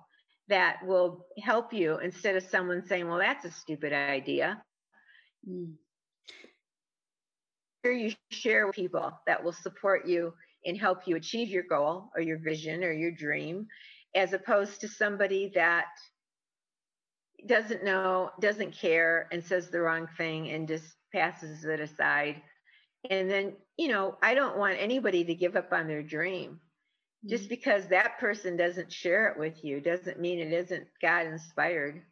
that 0.47 0.77
will 0.85 1.25
help 1.43 1.73
you 1.73 1.97
instead 1.97 2.35
of 2.35 2.43
someone 2.43 2.85
saying, 2.85 3.07
well, 3.07 3.19
that's 3.19 3.43
a 3.43 3.51
stupid 3.51 3.91
idea. 3.91 4.61
Mm. 5.47 5.73
You 7.91 8.13
share 8.31 8.67
with 8.67 8.75
people 8.75 9.11
that 9.27 9.43
will 9.43 9.53
support 9.53 10.07
you 10.07 10.33
and 10.65 10.77
help 10.77 11.07
you 11.07 11.15
achieve 11.15 11.49
your 11.49 11.63
goal 11.63 12.09
or 12.15 12.21
your 12.21 12.39
vision 12.39 12.83
or 12.83 12.91
your 12.91 13.11
dream, 13.11 13.67
as 14.15 14.33
opposed 14.33 14.81
to 14.81 14.87
somebody 14.87 15.51
that 15.55 15.85
doesn't 17.47 17.83
know, 17.83 18.31
doesn't 18.41 18.73
care, 18.73 19.27
and 19.31 19.43
says 19.43 19.69
the 19.69 19.81
wrong 19.81 20.07
thing 20.17 20.49
and 20.49 20.67
just 20.67 20.85
passes 21.13 21.65
it 21.65 21.79
aside 21.79 22.41
And 23.09 23.29
then, 23.29 23.55
you 23.77 23.89
know, 23.89 24.17
I 24.23 24.35
don't 24.35 24.57
want 24.57 24.77
anybody 24.79 25.23
to 25.25 25.35
give 25.35 25.55
up 25.55 25.73
on 25.73 25.87
their 25.87 26.03
dream. 26.03 26.59
Just 27.27 27.45
mm. 27.45 27.49
because 27.49 27.87
that 27.87 28.19
person 28.19 28.57
doesn't 28.57 28.91
share 28.93 29.29
it 29.29 29.39
with 29.39 29.63
you 29.63 29.81
doesn't 29.81 30.19
mean 30.19 30.39
it 30.39 30.53
isn't 30.53 30.87
God 31.01 31.27
inspired. 31.27 32.03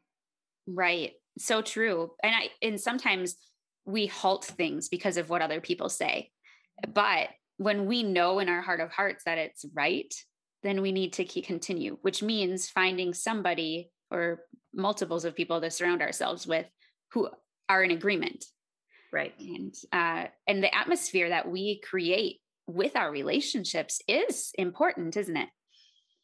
Right. 0.67 1.13
So 1.38 1.62
true. 1.62 2.12
And 2.24 2.34
I 2.36 2.50
and 2.65 2.79
sometimes 2.79 3.38
we 3.86 4.08
halt 4.08 4.46
things 4.46 4.89
because 4.89 5.18
of 5.18 5.30
what 5.30 5.42
other 5.42 5.62
people 5.62 5.89
say. 5.89 6.32
But 6.94 7.30
when 7.58 7.86
we 7.86 8.04
know 8.04 8.39
in 8.39 8.50
our 8.50 8.62
heart 8.62 8.80
of 8.80 8.92
hearts 8.92 9.24
that 9.25 9.38
it's 9.38 9.65
right, 9.74 10.13
then 10.63 10.82
we 10.82 10.92
need 10.92 11.13
to 11.13 11.25
keep 11.25 11.46
continue, 11.46 11.98
which 12.01 12.24
means 12.24 12.70
finding 12.70 13.13
somebody 13.13 13.92
or 14.12 14.42
multiples 14.74 15.25
of 15.25 15.36
people 15.36 15.62
to 15.62 15.72
surround 15.72 16.01
ourselves 16.01 16.46
with 16.46 16.65
who 17.13 17.30
are 17.70 17.84
in 17.84 17.92
agreement. 17.92 18.46
Right. 19.13 19.34
And 19.39 19.74
uh, 19.94 20.25
and 20.48 20.62
the 20.62 20.75
atmosphere 20.75 21.30
that 21.30 21.50
we 21.50 21.80
create 21.80 22.39
with 22.68 22.96
our 22.96 23.12
relationships 23.12 24.01
is 24.08 24.51
important, 24.58 25.15
isn't 25.15 25.38
it? 25.38 25.50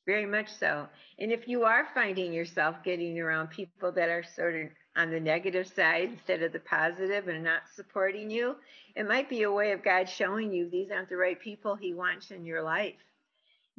Very 0.05 0.25
much 0.25 0.49
so. 0.49 0.87
And 1.19 1.31
if 1.31 1.47
you 1.47 1.63
are 1.63 1.87
finding 1.93 2.33
yourself 2.33 2.77
getting 2.83 3.19
around 3.19 3.49
people 3.49 3.91
that 3.91 4.09
are 4.09 4.23
sort 4.35 4.55
of 4.55 4.67
on 4.97 5.11
the 5.11 5.19
negative 5.19 5.67
side 5.67 6.09
instead 6.11 6.41
of 6.41 6.51
the 6.51 6.59
positive 6.59 7.27
and 7.27 7.43
not 7.43 7.61
supporting 7.75 8.29
you, 8.31 8.55
it 8.95 9.07
might 9.07 9.29
be 9.29 9.43
a 9.43 9.51
way 9.51 9.71
of 9.71 9.83
God 9.83 10.09
showing 10.09 10.51
you 10.51 10.69
these 10.69 10.89
aren't 10.91 11.09
the 11.09 11.17
right 11.17 11.39
people 11.39 11.75
He 11.75 11.93
wants 11.93 12.31
in 12.31 12.45
your 12.45 12.63
life. 12.63 12.95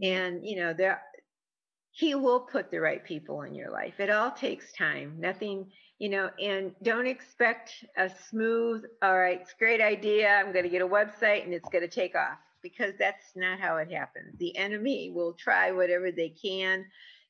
And, 0.00 0.46
you 0.46 0.56
know, 0.56 0.72
there, 0.72 1.02
He 1.90 2.14
will 2.14 2.40
put 2.40 2.70
the 2.70 2.80
right 2.80 3.04
people 3.04 3.42
in 3.42 3.54
your 3.54 3.70
life. 3.70 3.98
It 3.98 4.08
all 4.08 4.30
takes 4.30 4.72
time. 4.72 5.16
Nothing, 5.18 5.72
you 5.98 6.08
know, 6.08 6.30
and 6.40 6.72
don't 6.84 7.06
expect 7.06 7.84
a 7.96 8.08
smooth, 8.30 8.84
all 9.02 9.18
right, 9.18 9.40
it's 9.40 9.52
a 9.52 9.58
great 9.58 9.80
idea. 9.80 10.28
I'm 10.30 10.52
going 10.52 10.64
to 10.64 10.70
get 10.70 10.82
a 10.82 10.88
website 10.88 11.44
and 11.44 11.52
it's 11.52 11.68
going 11.68 11.82
to 11.82 11.94
take 11.94 12.14
off 12.14 12.38
because 12.62 12.92
that's 12.98 13.24
not 13.34 13.60
how 13.60 13.76
it 13.76 13.90
happens. 13.90 14.36
The 14.38 14.56
enemy 14.56 15.12
will 15.14 15.34
try 15.34 15.72
whatever 15.72 16.10
they 16.10 16.30
can 16.30 16.84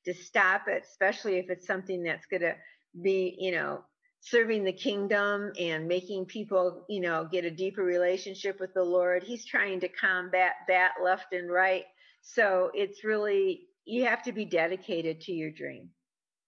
to 0.04 0.14
stop 0.14 0.62
it, 0.68 0.84
especially 0.88 1.38
if 1.38 1.50
it's 1.50 1.66
something 1.66 2.02
that's 2.02 2.26
going 2.26 2.42
to 2.42 2.54
be, 3.00 3.36
you 3.38 3.52
know, 3.52 3.84
serving 4.20 4.64
the 4.64 4.72
kingdom 4.72 5.52
and 5.58 5.88
making 5.88 6.26
people, 6.26 6.84
you 6.88 7.00
know, 7.00 7.28
get 7.30 7.44
a 7.44 7.50
deeper 7.50 7.82
relationship 7.82 8.60
with 8.60 8.72
the 8.74 8.82
Lord. 8.82 9.22
He's 9.22 9.44
trying 9.44 9.80
to 9.80 9.88
combat 9.88 10.52
that 10.68 10.92
left 11.02 11.32
and 11.32 11.50
right. 11.50 11.84
So 12.22 12.70
it's 12.72 13.02
really, 13.02 13.66
you 13.84 14.04
have 14.04 14.22
to 14.24 14.32
be 14.32 14.44
dedicated 14.44 15.22
to 15.22 15.32
your 15.32 15.50
dream. 15.50 15.90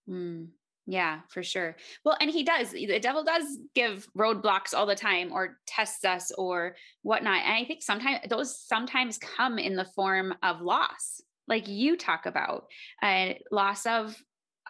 Mm, 0.09 0.49
yeah, 0.87 1.21
for 1.31 1.43
sure. 1.43 1.77
Well, 2.05 2.17
and 2.21 2.31
he 2.31 2.43
does, 2.43 2.73
the 2.73 3.01
devil 3.01 3.25
does 3.25 3.59
give 3.75 4.07
roadblocks 4.17 4.75
all 4.75 4.87
the 4.87 4.95
time 4.95 5.33
or 5.33 5.59
tests 5.67 6.05
us 6.05 6.31
or 6.37 6.77
whatnot. 7.03 7.43
And 7.43 7.55
I 7.55 7.65
think 7.65 7.83
sometimes 7.83 8.21
those 8.29 8.59
sometimes 8.61 9.19
come 9.19 9.59
in 9.59 9.77
the 9.77 9.87
form 9.97 10.35
of 10.43 10.61
loss, 10.61 11.23
like 11.49 11.69
you 11.69 11.97
talk 11.97 12.27
about, 12.27 12.67
uh, 13.03 13.35
loss 13.51 13.87
of 13.87 14.15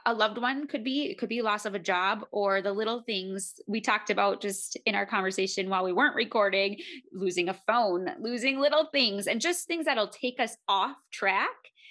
a 0.07 0.13
loved 0.13 0.39
one 0.39 0.67
could 0.67 0.85
be 0.85 1.05
it 1.11 1.19
could 1.19 1.29
be 1.29 1.41
loss 1.41 1.65
of 1.65 1.75
a 1.75 1.79
job 1.79 2.27
or 2.31 2.61
the 2.61 2.73
little 2.73 3.03
things 3.03 3.55
we 3.67 3.81
talked 3.81 4.11
about 4.11 4.41
just 4.41 4.77
in 4.85 4.95
our 4.95 5.07
conversation 5.07 5.71
while 5.71 5.85
we 5.85 5.93
weren't 5.93 6.15
recording 6.15 6.77
losing 7.13 7.49
a 7.49 7.55
phone 7.67 8.09
losing 8.21 8.59
little 8.59 8.89
things 8.93 9.27
and 9.27 9.41
just 9.41 9.67
things 9.67 9.87
that'll 9.87 10.09
take 10.09 10.39
us 10.41 10.57
off 10.69 10.97
track 11.11 11.49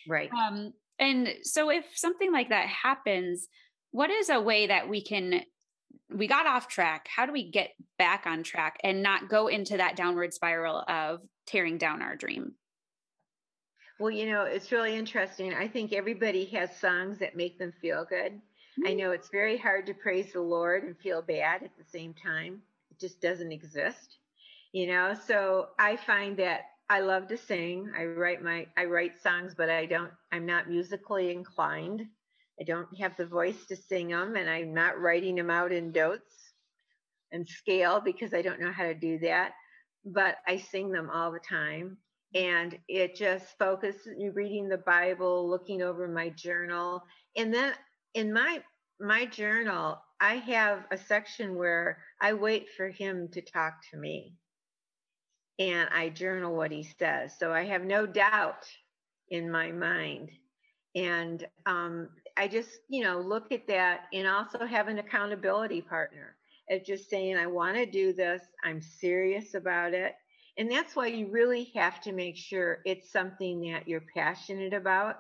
right 0.08 0.30
um 0.32 0.72
and 1.00 1.28
so 1.42 1.72
if 1.72 1.86
something 1.96 2.32
like 2.32 2.50
that 2.50 2.68
happens 2.68 3.48
what 3.94 4.10
is 4.10 4.30
a 4.30 4.42
way 4.42 4.68
that 4.68 4.90
we 4.90 5.02
can 5.02 5.42
we 6.10 6.28
got 6.28 6.46
off 6.46 6.68
track 6.68 7.08
how 7.16 7.26
do 7.26 7.32
we 7.32 7.50
get 7.50 7.70
back 7.98 8.26
on 8.28 8.44
track 8.44 8.78
and 8.84 9.02
not 9.02 9.30
go 9.30 9.48
into 9.48 9.78
that 9.78 9.96
downward 9.96 10.34
spiral 10.34 10.84
of 10.88 11.22
tearing 11.48 11.78
down 11.78 12.02
our 12.02 12.16
dream 12.16 12.54
well, 14.00 14.12
you 14.12 14.26
know, 14.26 14.44
it's 14.44 14.72
really 14.72 14.96
interesting. 14.96 15.54
I 15.54 15.68
think 15.68 15.94
everybody 15.94 16.46
has 16.46 16.76
songs 16.76 17.20
that 17.20 17.38
make 17.38 17.60
them 17.60 17.72
feel 17.82 18.04
good. 18.04 18.34
Mm-hmm. 18.34 18.88
I 18.88 18.94
know 18.94 19.12
it's 19.12 19.30
very 19.30 19.58
hard 19.58 19.86
to 19.86 19.94
praise 19.94 20.34
the 20.34 20.42
Lord 20.42 20.84
and 20.84 20.98
feel 20.98 21.22
bad 21.22 21.64
at 21.64 21.72
the 21.78 21.86
same 21.86 22.14
time. 22.14 22.62
It 22.92 23.00
just 23.00 23.22
doesn't 23.22 23.52
exist. 23.52 24.18
You 24.72 24.88
know, 24.88 25.14
so 25.28 25.68
I 25.78 25.96
find 25.96 26.36
that 26.38 26.62
I 26.90 27.02
love 27.02 27.28
to 27.28 27.38
sing. 27.38 27.92
I 27.98 28.06
write 28.06 28.44
my 28.44 28.66
I 28.76 28.86
write 28.86 29.22
songs, 29.22 29.54
but 29.56 29.70
I 29.70 29.86
don't 29.86 30.12
I'm 30.32 30.46
not 30.46 30.70
musically 30.70 31.32
inclined. 31.32 32.08
I 32.60 32.64
don't 32.64 32.88
have 33.00 33.18
the 33.18 33.26
voice 33.26 33.66
to 33.68 33.76
sing 33.76 34.10
them 34.10 34.36
and 34.36 34.50
I'm 34.50 34.74
not 34.74 35.00
writing 35.00 35.36
them 35.36 35.50
out 35.50 35.72
in 35.72 35.92
notes 35.92 36.54
and 37.32 37.48
scale 37.48 38.02
because 38.04 38.34
I 38.34 38.42
don't 38.42 38.62
know 38.62 38.72
how 38.72 38.84
to 38.84 38.94
do 38.94 39.20
that. 39.20 39.52
But 40.06 40.38
I 40.48 40.58
sing 40.58 40.92
them 40.92 41.10
all 41.10 41.32
the 41.32 41.40
time. 41.40 41.98
And 42.36 42.78
it 42.88 43.16
just 43.16 43.58
focuses 43.60 44.08
me 44.18 44.30
reading 44.30 44.68
the 44.68 44.78
bible 44.80 45.50
looking 45.50 45.82
over 45.82 46.08
my 46.08 46.30
journal. 46.30 47.04
And 47.36 47.54
then 47.54 47.74
in 48.14 48.34
my 48.34 48.62
my 49.00 49.26
journal 49.26 50.00
i 50.22 50.36
have 50.36 50.86
a 50.92 50.98
section 50.98 51.56
where 51.56 51.98
i 52.22 52.32
wait 52.34 52.68
for 52.78 52.90
him 52.90 53.28
to 53.34 53.42
talk 53.42 53.74
to 53.92 53.98
me. 53.98 54.34
And 55.60 55.90
i 55.90 56.10
journal 56.10 56.56
what 56.56 56.72
he 56.72 56.84
says. 56.84 57.34
So 57.38 57.52
i 57.52 57.66
have 57.66 57.84
no 57.84 58.06
doubt 58.06 58.66
in 59.30 59.52
my 59.52 59.72
mind. 59.72 60.30
And 60.96 61.46
um, 61.66 62.10
i 62.38 62.48
just 62.48 62.70
you 62.90 63.04
know 63.04 63.20
look 63.20 63.52
at 63.52 63.68
that 63.68 64.06
and 64.14 64.28
also 64.28 64.66
have 64.66 64.88
an 64.88 65.00
accountability 65.00 65.82
partner 65.82 66.36
of 66.70 66.84
just 66.86 67.10
saying 67.10 67.38
i 67.38 67.48
want 67.48 67.76
to 67.76 67.86
do 67.86 68.14
this 68.14 68.42
i'm 68.64 68.82
serious 68.82 69.54
about 69.54 69.94
it 69.94 70.16
and 70.58 70.72
that's 70.72 70.96
why 70.96 71.08
you 71.08 71.28
really 71.32 71.72
have 71.76 72.00
to 72.02 72.12
make 72.12 72.38
sure 72.38 72.80
it's 72.86 73.12
something 73.12 73.72
that 73.72 73.88
you're 73.88 74.04
passionate 74.16 74.74
about. 74.74 75.16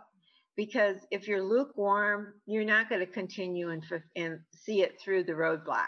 Because 0.55 0.98
if 1.10 1.27
you're 1.27 1.41
lukewarm, 1.41 2.34
you're 2.46 2.65
not 2.65 2.88
going 2.88 3.01
to 3.01 3.12
continue 3.12 3.72
and, 3.72 3.84
and 4.15 4.39
see 4.53 4.84
it 4.84 5.01
through 5.01 5.24
the 5.24 5.34
roadblocks. 5.34 5.88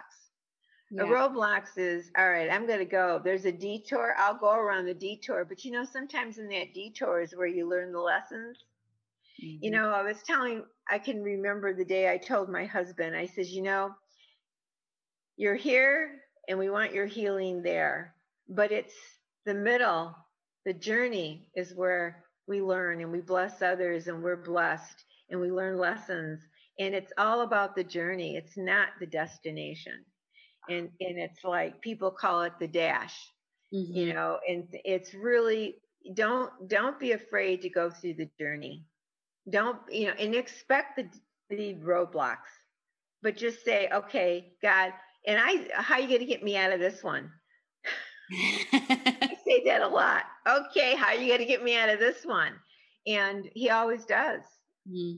Yeah. 0.89 1.03
The 1.03 1.10
roadblocks 1.10 1.77
is 1.77 2.10
all 2.17 2.29
right, 2.29 2.50
I'm 2.50 2.65
going 2.65 2.79
to 2.79 2.86
go. 2.86 3.22
There's 3.24 3.46
a 3.46 3.51
detour. 3.51 4.15
I'll 4.17 4.38
go 4.38 4.55
around 4.55 4.86
the 4.86 4.94
detour. 4.96 5.46
But 5.46 5.63
you 5.63 5.72
know, 5.72 5.84
sometimes 5.84 6.39
in 6.39 6.48
that 6.50 6.74
detour 6.74 7.22
is 7.22 7.36
where 7.36 7.48
you 7.48 7.70
learn 7.70 7.91
the 7.91 8.00
lessons. 8.00 8.58
Mm-hmm. 9.44 9.63
You 9.63 9.72
know, 9.72 9.89
I 9.89 10.01
was 10.01 10.22
telling, 10.24 10.63
I 10.89 11.00
can 11.00 11.22
remember 11.22 11.74
the 11.74 11.86
day 11.86 12.12
I 12.12 12.18
told 12.18 12.50
my 12.50 12.65
husband, 12.65 13.15
I 13.15 13.25
says, 13.25 13.51
you 13.51 13.62
know, 13.62 13.92
you're 15.38 15.56
here 15.56 16.22
and 16.48 16.58
we 16.58 16.70
want 16.70 16.94
your 16.94 17.06
healing 17.06 17.62
there, 17.62 18.15
but 18.48 18.72
it's 18.72 18.94
the 19.46 19.54
middle, 19.54 20.15
the 20.65 20.74
journey 20.74 21.50
is 21.56 21.74
where 21.74 22.24
we 22.48 22.62
learn 22.62 23.01
and 23.01 23.12
we 23.12 23.22
bless 23.22 23.62
others 23.62 24.08
and 24.08 24.24
we're 24.24 24.36
blessed 24.36 25.04
and 25.30 25.39
we 25.39 25.51
learn 25.51 25.77
lessons. 25.77 26.42
And 26.80 26.94
it's 26.94 27.13
all 27.18 27.42
about 27.42 27.75
the 27.75 27.84
journey. 27.84 28.36
It's 28.36 28.58
not 28.58 28.89
the 29.00 29.08
destination. 29.08 30.04
And 30.70 30.89
and 31.00 31.20
it's 31.20 31.44
like 31.44 31.82
people 31.82 32.12
call 32.12 32.42
it 32.42 32.54
the 32.60 32.68
dash. 32.68 33.15
Mm-hmm. 33.74 33.94
You 33.94 34.13
know, 34.13 34.39
and 34.48 34.68
it's 34.84 35.13
really 35.13 35.75
don't 36.13 36.51
don't 36.68 37.00
be 37.00 37.13
afraid 37.13 37.62
to 37.62 37.70
go 37.70 37.89
through 37.89 38.15
the 38.15 38.30
journey. 38.39 38.84
Don't, 39.50 39.80
you 39.90 40.08
know, 40.08 40.14
and 40.20 40.34
expect 40.36 40.98
the 40.98 41.10
the 41.50 41.75
roadblocks. 41.75 42.38
But 43.22 43.38
just 43.38 43.64
say, 43.64 43.90
okay, 43.94 44.54
God, 44.62 44.94
and 45.28 45.40
I 45.42 45.68
how 45.74 45.96
are 45.96 46.02
you 46.02 46.08
gonna 46.08 46.30
get 46.30 46.44
me 46.44 46.58
out 46.58 46.72
of 46.72 46.80
this 46.80 47.04
one? 47.04 47.32
I 48.32 49.38
say 49.46 49.64
that 49.66 49.82
a 49.82 49.88
lot. 49.88 50.24
Okay, 50.48 50.96
how 50.96 51.08
are 51.08 51.16
you 51.16 51.28
going 51.28 51.40
to 51.40 51.46
get 51.46 51.64
me 51.64 51.75
out 51.78 51.90
of 51.90 52.00
this 52.00 52.25
one? 52.25 52.54
And 53.08 53.50
he 53.54 53.70
always 53.70 54.06
does. 54.06 54.42
Mm-hmm. 54.90 55.18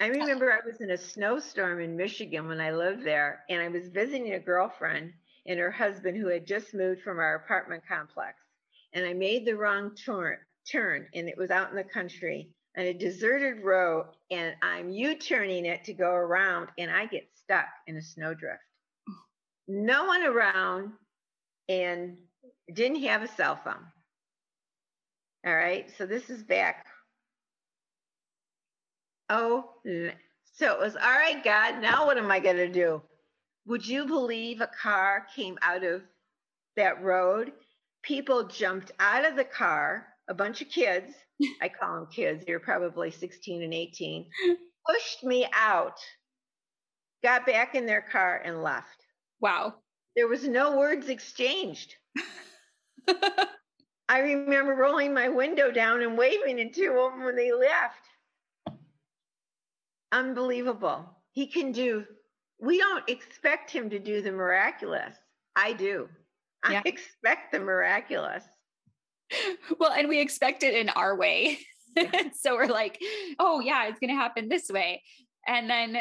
I 0.00 0.06
remember 0.08 0.52
I 0.52 0.64
was 0.64 0.80
in 0.80 0.90
a 0.90 0.98
snowstorm 0.98 1.80
in 1.80 1.96
Michigan 1.96 2.46
when 2.46 2.60
I 2.60 2.70
lived 2.70 3.04
there, 3.04 3.40
and 3.50 3.60
I 3.60 3.68
was 3.68 3.88
visiting 3.88 4.34
a 4.34 4.38
girlfriend 4.38 5.12
and 5.46 5.58
her 5.58 5.72
husband 5.72 6.16
who 6.16 6.28
had 6.28 6.46
just 6.46 6.74
moved 6.74 7.02
from 7.02 7.18
our 7.18 7.34
apartment 7.34 7.82
complex. 7.88 8.36
And 8.92 9.04
I 9.04 9.14
made 9.14 9.44
the 9.44 9.56
wrong 9.56 9.94
turn, 9.94 10.36
turn, 10.70 11.08
and 11.14 11.28
it 11.28 11.36
was 11.36 11.50
out 11.50 11.70
in 11.70 11.76
the 11.76 11.84
country 11.84 12.50
on 12.78 12.84
a 12.84 12.94
deserted 12.94 13.64
road, 13.64 14.06
and 14.30 14.54
I'm 14.62 14.88
U-turning 14.88 15.66
it 15.66 15.84
to 15.84 15.92
go 15.92 16.10
around, 16.10 16.68
and 16.78 16.90
I 16.90 17.06
get 17.06 17.28
stuck 17.34 17.66
in 17.88 17.96
a 17.96 18.02
snowdrift. 18.02 18.62
No 19.66 20.04
one 20.04 20.22
around, 20.22 20.92
and 21.68 22.16
didn't 22.72 23.02
have 23.02 23.22
a 23.22 23.28
cell 23.28 23.58
phone. 23.64 23.84
All 25.44 25.54
right, 25.54 25.90
so 25.98 26.06
this 26.06 26.30
is 26.30 26.42
back. 26.42 26.86
Oh, 29.28 29.72
so 29.84 30.72
it 30.72 30.80
was 30.80 30.94
all 30.94 31.02
right, 31.02 31.42
God. 31.42 31.82
Now 31.82 32.06
what 32.06 32.16
am 32.16 32.30
I 32.30 32.38
going 32.40 32.56
to 32.56 32.68
do? 32.68 33.02
Would 33.66 33.86
you 33.86 34.06
believe 34.06 34.60
a 34.60 34.70
car 34.80 35.26
came 35.34 35.58
out 35.62 35.84
of 35.84 36.02
that 36.76 37.02
road? 37.02 37.52
People 38.02 38.44
jumped 38.44 38.92
out 39.00 39.26
of 39.26 39.36
the 39.36 39.44
car, 39.44 40.06
a 40.28 40.34
bunch 40.34 40.62
of 40.62 40.68
kids. 40.68 41.12
I 41.62 41.68
call 41.68 41.94
them 41.94 42.06
kids, 42.10 42.44
they're 42.44 42.60
probably 42.60 43.10
16 43.10 43.62
and 43.62 43.74
18, 43.74 44.26
pushed 44.86 45.24
me 45.24 45.46
out, 45.52 45.98
got 47.22 47.46
back 47.46 47.74
in 47.74 47.86
their 47.86 48.02
car, 48.02 48.40
and 48.44 48.62
left. 48.62 49.04
Wow. 49.40 49.74
There 50.16 50.28
was 50.28 50.46
no 50.46 50.76
words 50.76 51.08
exchanged. 51.08 51.94
I 54.08 54.20
remember 54.20 54.74
rolling 54.74 55.12
my 55.12 55.28
window 55.28 55.70
down 55.70 56.02
and 56.02 56.16
waving 56.16 56.58
into 56.58 56.92
them 56.94 57.24
when 57.24 57.36
they 57.36 57.52
left. 57.52 58.78
Unbelievable. 60.10 61.16
He 61.32 61.46
can 61.46 61.72
do, 61.72 62.04
we 62.58 62.78
don't 62.78 63.08
expect 63.08 63.70
him 63.70 63.90
to 63.90 63.98
do 63.98 64.22
the 64.22 64.32
miraculous. 64.32 65.16
I 65.54 65.74
do. 65.74 66.08
I 66.64 66.82
expect 66.86 67.52
the 67.52 67.60
miraculous. 67.60 68.44
Well, 69.78 69.92
and 69.92 70.08
we 70.08 70.20
expect 70.20 70.62
it 70.62 70.74
in 70.74 70.88
our 70.88 71.16
way. 71.16 71.58
so 72.40 72.54
we're 72.54 72.66
like, 72.66 73.00
oh, 73.38 73.60
yeah, 73.60 73.88
it's 73.88 73.98
going 73.98 74.10
to 74.10 74.16
happen 74.16 74.48
this 74.48 74.68
way. 74.70 75.02
And 75.46 75.68
then 75.68 75.98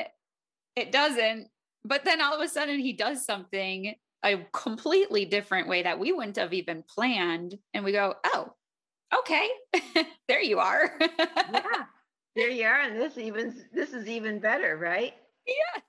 it 0.75 0.91
doesn't. 0.91 1.47
But 1.83 2.05
then 2.05 2.21
all 2.21 2.35
of 2.35 2.41
a 2.41 2.47
sudden 2.47 2.79
he 2.79 2.93
does 2.93 3.25
something 3.25 3.95
a 4.23 4.45
completely 4.51 5.25
different 5.25 5.67
way 5.67 5.83
that 5.83 5.99
we 5.99 6.11
wouldn't 6.11 6.37
have 6.37 6.53
even 6.53 6.83
planned. 6.83 7.55
And 7.73 7.83
we 7.85 7.91
go, 7.91 8.15
oh, 8.25 8.53
okay, 9.19 9.47
there 10.27 10.41
you 10.41 10.59
are. 10.59 10.97
yeah, 10.99 11.83
there 12.35 12.49
you 12.49 12.65
are. 12.65 12.81
And 12.81 12.99
this 12.99 13.17
even 13.17 13.55
this 13.73 13.93
is 13.93 14.07
even 14.07 14.39
better, 14.39 14.77
right? 14.77 15.13
Yes. 15.47 15.83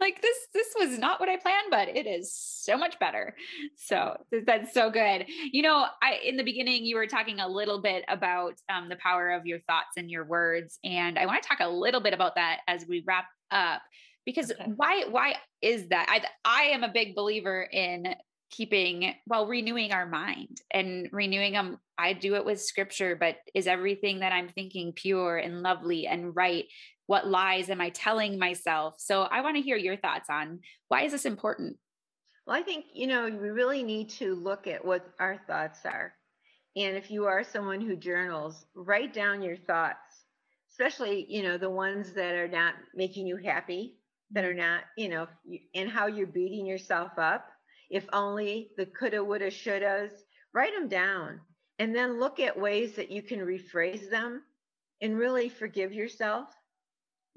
Like 0.00 0.20
this, 0.20 0.36
this 0.52 0.74
was 0.78 0.98
not 0.98 1.20
what 1.20 1.28
I 1.28 1.36
planned, 1.36 1.68
but 1.70 1.88
it 1.88 2.06
is 2.06 2.34
so 2.34 2.76
much 2.76 2.98
better. 2.98 3.34
So 3.76 4.16
that's 4.46 4.74
so 4.74 4.90
good. 4.90 5.26
You 5.52 5.62
know, 5.62 5.86
I 6.02 6.20
in 6.24 6.36
the 6.36 6.44
beginning 6.44 6.84
you 6.84 6.96
were 6.96 7.06
talking 7.06 7.40
a 7.40 7.48
little 7.48 7.80
bit 7.80 8.04
about 8.08 8.54
um, 8.68 8.88
the 8.88 8.96
power 8.96 9.30
of 9.30 9.46
your 9.46 9.60
thoughts 9.60 9.96
and 9.96 10.10
your 10.10 10.24
words, 10.24 10.78
and 10.84 11.18
I 11.18 11.26
want 11.26 11.42
to 11.42 11.48
talk 11.48 11.60
a 11.60 11.68
little 11.68 12.00
bit 12.00 12.14
about 12.14 12.34
that 12.34 12.58
as 12.68 12.84
we 12.88 13.04
wrap 13.06 13.26
up 13.50 13.82
because 14.26 14.50
okay. 14.50 14.70
why 14.76 15.04
why 15.08 15.36
is 15.62 15.88
that 15.88 16.06
i 16.10 16.22
i 16.44 16.64
am 16.64 16.82
a 16.82 16.92
big 16.92 17.14
believer 17.14 17.62
in 17.72 18.14
keeping 18.50 19.14
well 19.26 19.46
renewing 19.46 19.92
our 19.92 20.06
mind 20.06 20.60
and 20.70 21.08
renewing 21.12 21.52
them 21.52 21.78
i 21.96 22.12
do 22.12 22.34
it 22.34 22.44
with 22.44 22.60
scripture 22.60 23.16
but 23.18 23.36
is 23.54 23.66
everything 23.66 24.20
that 24.20 24.32
i'm 24.32 24.48
thinking 24.48 24.92
pure 24.92 25.38
and 25.38 25.62
lovely 25.62 26.06
and 26.06 26.36
right 26.36 26.66
what 27.06 27.26
lies 27.26 27.70
am 27.70 27.80
i 27.80 27.90
telling 27.90 28.38
myself? 28.38 28.96
So 28.98 29.22
i 29.22 29.40
want 29.40 29.56
to 29.56 29.62
hear 29.62 29.76
your 29.76 29.96
thoughts 29.96 30.28
on 30.30 30.60
why 30.88 31.02
is 31.02 31.12
this 31.12 31.24
important? 31.24 31.76
Well 32.46 32.56
i 32.56 32.62
think 32.62 32.86
you 32.92 33.06
know 33.06 33.24
we 33.24 33.48
really 33.48 33.82
need 33.82 34.10
to 34.10 34.34
look 34.34 34.66
at 34.66 34.84
what 34.84 35.06
our 35.18 35.38
thoughts 35.46 35.80
are. 35.84 36.14
And 36.76 36.96
if 36.96 37.10
you 37.10 37.24
are 37.26 37.42
someone 37.42 37.80
who 37.80 37.96
journals 37.96 38.66
write 38.74 39.14
down 39.14 39.42
your 39.42 39.56
thoughts 39.56 39.98
especially 40.70 41.24
you 41.28 41.42
know 41.42 41.56
the 41.56 41.70
ones 41.70 42.12
that 42.12 42.34
are 42.34 42.48
not 42.48 42.74
making 42.94 43.26
you 43.26 43.36
happy 43.36 43.96
that 44.30 44.44
are 44.44 44.50
mm-hmm. 44.50 44.58
not, 44.58 44.84
you 44.96 45.08
know, 45.08 45.26
and 45.74 45.88
how 45.88 46.06
you're 46.06 46.26
beating 46.26 46.66
yourself 46.66 47.12
up. 47.18 47.48
If 47.90 48.06
only 48.12 48.70
the 48.76 48.86
coulda, 48.86 49.22
woulda, 49.22 49.50
shouldas, 49.50 50.10
write 50.52 50.74
them 50.74 50.88
down. 50.88 51.40
And 51.78 51.94
then 51.94 52.18
look 52.18 52.40
at 52.40 52.58
ways 52.58 52.94
that 52.96 53.10
you 53.10 53.22
can 53.22 53.40
rephrase 53.40 54.10
them 54.10 54.42
and 55.02 55.18
really 55.18 55.48
forgive 55.48 55.92
yourself. 55.92 56.48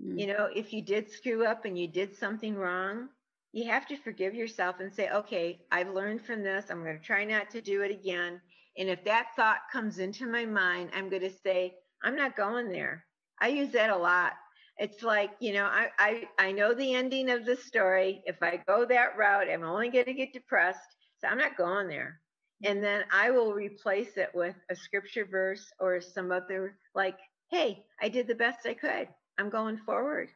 Mm. 0.04 0.20
You 0.20 0.28
know, 0.28 0.50
if 0.56 0.74
you 0.74 0.82
did 0.82 1.12
screw 1.12 1.46
up 1.46 1.66
and 1.66 1.78
you 1.78 1.88
did 1.88 2.16
something 2.16 2.56
wrong, 2.56 3.10
you 3.52 3.70
have 3.70 3.88
to 3.88 3.98
forgive 3.98 4.36
yourself 4.36 4.80
and 4.80 4.94
say, 4.94 5.10
okay, 5.10 5.60
I've 5.72 5.94
learned 5.94 6.22
from 6.26 6.44
this. 6.44 6.66
I'm 6.70 6.84
going 6.84 6.98
to 7.00 7.04
try 7.04 7.26
not 7.26 7.50
to 7.52 7.62
do 7.62 7.82
it 7.82 7.92
again. 7.92 8.40
And 8.78 8.90
if 8.90 9.04
that 9.06 9.30
thought 9.36 9.60
comes 9.72 10.00
into 10.00 10.28
my 10.28 10.46
mind, 10.46 10.92
I'm 10.96 11.10
going 11.10 11.24
to 11.24 11.32
say, 11.44 11.76
I'm 12.04 12.16
not 12.16 12.38
going 12.38 12.72
there. 12.72 13.06
I 13.42 13.48
use 13.48 13.72
that 13.72 13.90
a 13.90 13.98
lot 13.98 14.34
it's 14.80 15.04
like 15.04 15.32
you 15.40 15.54
know 15.54 15.66
I, 15.66 15.90
I 16.00 16.24
i 16.40 16.52
know 16.52 16.74
the 16.74 16.94
ending 16.96 17.30
of 17.30 17.46
the 17.46 17.56
story 17.56 18.24
if 18.26 18.42
i 18.42 18.62
go 18.68 18.86
that 18.86 19.18
route 19.18 19.50
i'm 19.52 19.64
only 19.64 19.90
going 19.90 20.06
to 20.06 20.14
get 20.14 20.34
depressed 20.34 20.96
so 21.20 21.28
i'm 21.28 21.38
not 21.38 21.58
going 21.58 21.88
there 21.88 22.22
and 22.64 22.84
then 22.84 23.04
i 23.12 23.30
will 23.30 23.54
replace 23.54 24.18
it 24.18 24.32
with 24.34 24.56
a 24.72 24.76
scripture 24.76 25.28
verse 25.30 25.66
or 25.80 26.02
some 26.02 26.32
other 26.32 26.78
like 26.96 27.18
hey 27.52 27.84
i 28.02 28.10
did 28.10 28.28
the 28.28 28.36
best 28.36 28.66
i 28.66 28.74
could 28.74 29.08
i'm 29.40 29.50
going 29.50 29.78
forward 29.78 30.30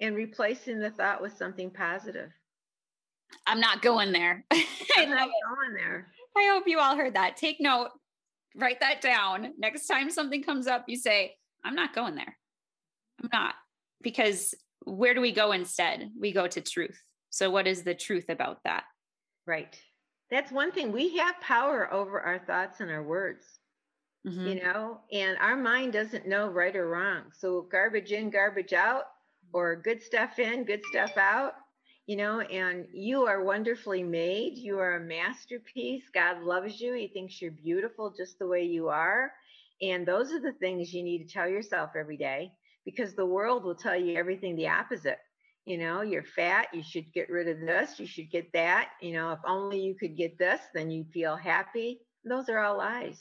and 0.00 0.16
replacing 0.16 0.78
the 0.78 0.90
thought 0.90 1.22
with 1.22 1.36
something 1.36 1.70
positive 1.70 2.30
i'm 3.46 3.60
not 3.60 3.82
going 3.82 4.12
there 4.12 4.44
i'm 4.96 5.10
not 5.10 5.28
going 5.48 5.74
there 5.74 6.08
i 6.36 6.48
hope 6.52 6.64
you 6.66 6.78
all 6.78 6.96
heard 6.96 7.14
that 7.14 7.36
take 7.36 7.60
note 7.60 7.90
write 8.56 8.80
that 8.80 9.00
down 9.00 9.54
next 9.58 9.86
time 9.86 10.10
something 10.10 10.42
comes 10.42 10.66
up 10.66 10.84
you 10.88 10.96
say 10.96 11.32
i'm 11.64 11.74
not 11.74 11.94
going 11.94 12.14
there 12.14 12.36
i'm 13.22 13.30
not 13.32 13.54
because 14.02 14.54
where 14.84 15.14
do 15.14 15.20
we 15.20 15.32
go 15.32 15.52
instead? 15.52 16.10
We 16.18 16.32
go 16.32 16.46
to 16.46 16.60
truth. 16.60 17.00
So, 17.30 17.50
what 17.50 17.66
is 17.66 17.82
the 17.82 17.94
truth 17.94 18.28
about 18.28 18.58
that? 18.64 18.84
Right. 19.46 19.78
That's 20.30 20.52
one 20.52 20.72
thing. 20.72 20.92
We 20.92 21.16
have 21.18 21.40
power 21.40 21.92
over 21.92 22.20
our 22.20 22.38
thoughts 22.38 22.80
and 22.80 22.90
our 22.90 23.02
words, 23.02 23.44
mm-hmm. 24.26 24.46
you 24.46 24.54
know, 24.62 25.00
and 25.12 25.36
our 25.38 25.56
mind 25.56 25.92
doesn't 25.92 26.28
know 26.28 26.48
right 26.48 26.74
or 26.76 26.88
wrong. 26.88 27.24
So, 27.38 27.66
garbage 27.70 28.12
in, 28.12 28.30
garbage 28.30 28.72
out, 28.72 29.04
or 29.52 29.76
good 29.76 30.02
stuff 30.02 30.38
in, 30.38 30.64
good 30.64 30.82
stuff 30.90 31.16
out, 31.16 31.54
you 32.06 32.16
know, 32.16 32.40
and 32.40 32.86
you 32.92 33.26
are 33.26 33.44
wonderfully 33.44 34.02
made. 34.02 34.56
You 34.56 34.78
are 34.78 34.96
a 34.96 35.00
masterpiece. 35.00 36.04
God 36.12 36.42
loves 36.42 36.80
you. 36.80 36.94
He 36.94 37.08
thinks 37.08 37.40
you're 37.40 37.50
beautiful 37.50 38.12
just 38.16 38.38
the 38.38 38.46
way 38.46 38.64
you 38.64 38.88
are. 38.88 39.32
And 39.82 40.06
those 40.06 40.32
are 40.32 40.40
the 40.40 40.52
things 40.52 40.92
you 40.92 41.02
need 41.02 41.26
to 41.26 41.32
tell 41.32 41.48
yourself 41.48 41.90
every 41.98 42.16
day 42.16 42.52
because 42.84 43.14
the 43.14 43.26
world 43.26 43.64
will 43.64 43.74
tell 43.74 43.96
you 43.96 44.16
everything 44.16 44.56
the 44.56 44.68
opposite. 44.68 45.18
You 45.66 45.78
know, 45.78 46.02
you're 46.02 46.24
fat, 46.24 46.68
you 46.72 46.82
should 46.82 47.12
get 47.12 47.30
rid 47.30 47.48
of 47.48 47.60
this, 47.60 48.00
you 48.00 48.06
should 48.06 48.30
get 48.30 48.52
that. 48.54 48.90
You 49.00 49.12
know, 49.12 49.32
if 49.32 49.38
only 49.46 49.80
you 49.80 49.94
could 49.94 50.16
get 50.16 50.38
this, 50.38 50.60
then 50.74 50.90
you'd 50.90 51.12
feel 51.12 51.36
happy. 51.36 52.00
Those 52.24 52.48
are 52.48 52.58
all 52.58 52.78
lies. 52.78 53.20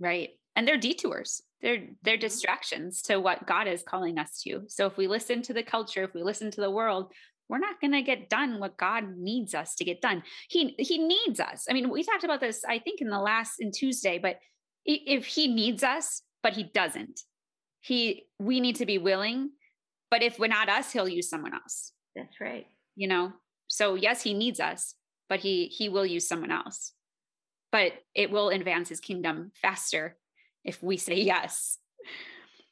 Right. 0.00 0.30
And 0.56 0.66
they're 0.66 0.78
detours. 0.78 1.42
They're 1.62 1.88
they're 2.02 2.14
mm-hmm. 2.14 2.20
distractions 2.20 3.02
to 3.02 3.18
what 3.18 3.46
God 3.46 3.66
is 3.66 3.82
calling 3.82 4.18
us 4.18 4.40
to. 4.42 4.62
So 4.68 4.86
if 4.86 4.96
we 4.96 5.08
listen 5.08 5.42
to 5.42 5.52
the 5.52 5.62
culture, 5.62 6.04
if 6.04 6.14
we 6.14 6.22
listen 6.22 6.50
to 6.52 6.60
the 6.60 6.70
world, 6.70 7.12
we're 7.48 7.58
not 7.58 7.80
going 7.80 7.92
to 7.92 8.02
get 8.02 8.30
done 8.30 8.58
what 8.58 8.76
God 8.76 9.16
needs 9.16 9.54
us 9.54 9.74
to 9.76 9.84
get 9.84 10.00
done. 10.00 10.22
He 10.48 10.74
he 10.78 10.98
needs 10.98 11.40
us. 11.40 11.66
I 11.68 11.72
mean, 11.72 11.90
we 11.90 12.02
talked 12.02 12.24
about 12.24 12.40
this 12.40 12.64
I 12.64 12.78
think 12.78 13.00
in 13.00 13.08
the 13.08 13.20
last 13.20 13.54
in 13.60 13.72
Tuesday, 13.72 14.18
but 14.18 14.38
if 14.84 15.24
he 15.24 15.48
needs 15.48 15.82
us, 15.82 16.22
but 16.42 16.52
he 16.52 16.62
doesn't 16.62 17.20
he 17.84 18.26
we 18.38 18.60
need 18.60 18.76
to 18.76 18.86
be 18.86 18.98
willing 18.98 19.50
but 20.10 20.22
if 20.22 20.38
we're 20.38 20.46
not 20.46 20.68
us 20.68 20.92
he'll 20.92 21.08
use 21.08 21.28
someone 21.28 21.52
else 21.52 21.92
that's 22.16 22.40
right 22.40 22.66
you 22.96 23.06
know 23.06 23.32
so 23.68 23.94
yes 23.94 24.22
he 24.22 24.32
needs 24.32 24.58
us 24.58 24.94
but 25.28 25.40
he 25.40 25.66
he 25.66 25.88
will 25.88 26.06
use 26.06 26.26
someone 26.26 26.50
else 26.50 26.92
but 27.74 27.92
it 28.14 28.30
will 28.30 28.50
advance 28.50 28.88
his 28.88 29.00
kingdom 29.00 29.50
faster 29.60 30.16
if 30.64 30.80
we 30.82 30.96
say 30.96 31.16
yes 31.16 31.78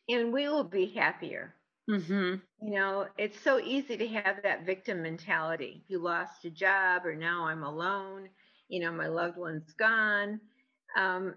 and 0.08 0.32
we 0.32 0.48
will 0.48 0.64
be 0.64 0.86
happier 0.86 1.54
mm-hmm. 1.90 2.36
you 2.62 2.74
know 2.74 3.06
it's 3.18 3.40
so 3.40 3.58
easy 3.58 3.96
to 3.96 4.06
have 4.06 4.36
that 4.42 4.64
victim 4.64 5.02
mentality 5.02 5.82
you 5.88 5.98
lost 5.98 6.44
a 6.44 6.50
job 6.50 7.04
or 7.04 7.16
now 7.16 7.46
i'm 7.46 7.64
alone 7.64 8.28
you 8.68 8.80
know 8.80 8.92
my 8.92 9.08
loved 9.08 9.36
one's 9.36 9.72
gone 9.74 10.40
um, 10.96 11.34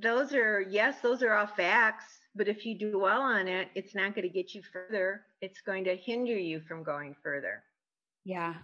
those 0.00 0.32
are 0.32 0.60
yes 0.60 0.96
those 1.02 1.22
are 1.22 1.34
all 1.34 1.46
facts 1.46 2.20
but 2.34 2.48
if 2.48 2.64
you 2.64 2.78
dwell 2.78 3.22
on 3.22 3.48
it, 3.48 3.68
it's 3.74 3.94
not 3.94 4.14
going 4.14 4.26
to 4.26 4.32
get 4.32 4.54
you 4.54 4.62
further. 4.72 5.22
It's 5.40 5.60
going 5.60 5.84
to 5.84 5.96
hinder 5.96 6.38
you 6.38 6.60
from 6.60 6.82
going 6.82 7.14
further. 7.22 7.62
Yeah. 8.24 8.54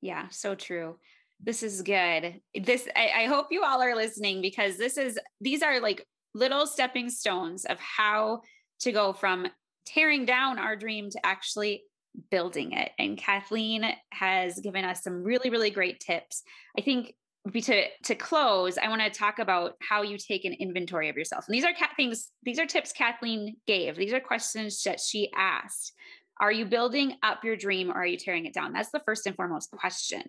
Yeah. 0.00 0.28
So 0.28 0.54
true. 0.54 0.96
This 1.44 1.62
is 1.62 1.82
good. 1.82 2.40
This, 2.54 2.88
I, 2.96 3.24
I 3.24 3.26
hope 3.26 3.48
you 3.50 3.62
all 3.64 3.82
are 3.82 3.94
listening 3.94 4.40
because 4.40 4.78
this 4.78 4.96
is, 4.96 5.18
these 5.40 5.62
are 5.62 5.80
like 5.80 6.06
little 6.34 6.66
stepping 6.66 7.10
stones 7.10 7.66
of 7.66 7.78
how 7.78 8.40
to 8.80 8.92
go 8.92 9.12
from 9.12 9.46
tearing 9.86 10.24
down 10.24 10.58
our 10.58 10.74
dream 10.74 11.10
to 11.10 11.20
actually 11.24 11.82
building 12.30 12.72
it. 12.72 12.92
And 12.98 13.18
Kathleen 13.18 13.84
has 14.10 14.58
given 14.60 14.84
us 14.84 15.02
some 15.02 15.22
really, 15.22 15.50
really 15.50 15.70
great 15.70 16.00
tips. 16.00 16.42
I 16.78 16.80
think 16.80 17.14
to 17.52 17.84
to 18.02 18.14
close 18.14 18.78
i 18.78 18.88
want 18.88 19.02
to 19.02 19.10
talk 19.10 19.38
about 19.38 19.74
how 19.86 20.00
you 20.00 20.16
take 20.16 20.46
an 20.46 20.54
inventory 20.54 21.10
of 21.10 21.16
yourself 21.16 21.44
and 21.46 21.54
these 21.54 21.64
are 21.64 21.74
things 21.94 22.30
these 22.42 22.58
are 22.58 22.64
tips 22.64 22.90
kathleen 22.90 23.54
gave 23.66 23.96
these 23.96 24.14
are 24.14 24.20
questions 24.20 24.82
that 24.82 24.98
she 24.98 25.30
asked 25.36 25.92
are 26.40 26.50
you 26.50 26.64
building 26.64 27.14
up 27.22 27.44
your 27.44 27.54
dream 27.54 27.90
or 27.90 27.96
are 27.96 28.06
you 28.06 28.16
tearing 28.16 28.46
it 28.46 28.54
down 28.54 28.72
that's 28.72 28.90
the 28.92 29.02
first 29.04 29.26
and 29.26 29.36
foremost 29.36 29.70
question 29.72 30.22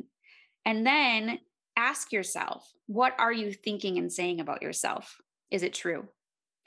and 0.65 0.85
then 0.85 1.39
ask 1.77 2.11
yourself 2.11 2.69
what 2.87 3.13
are 3.17 3.33
you 3.33 3.51
thinking 3.51 3.97
and 3.97 4.11
saying 4.11 4.39
about 4.39 4.61
yourself? 4.61 5.17
Is 5.51 5.63
it 5.63 5.73
true 5.73 6.07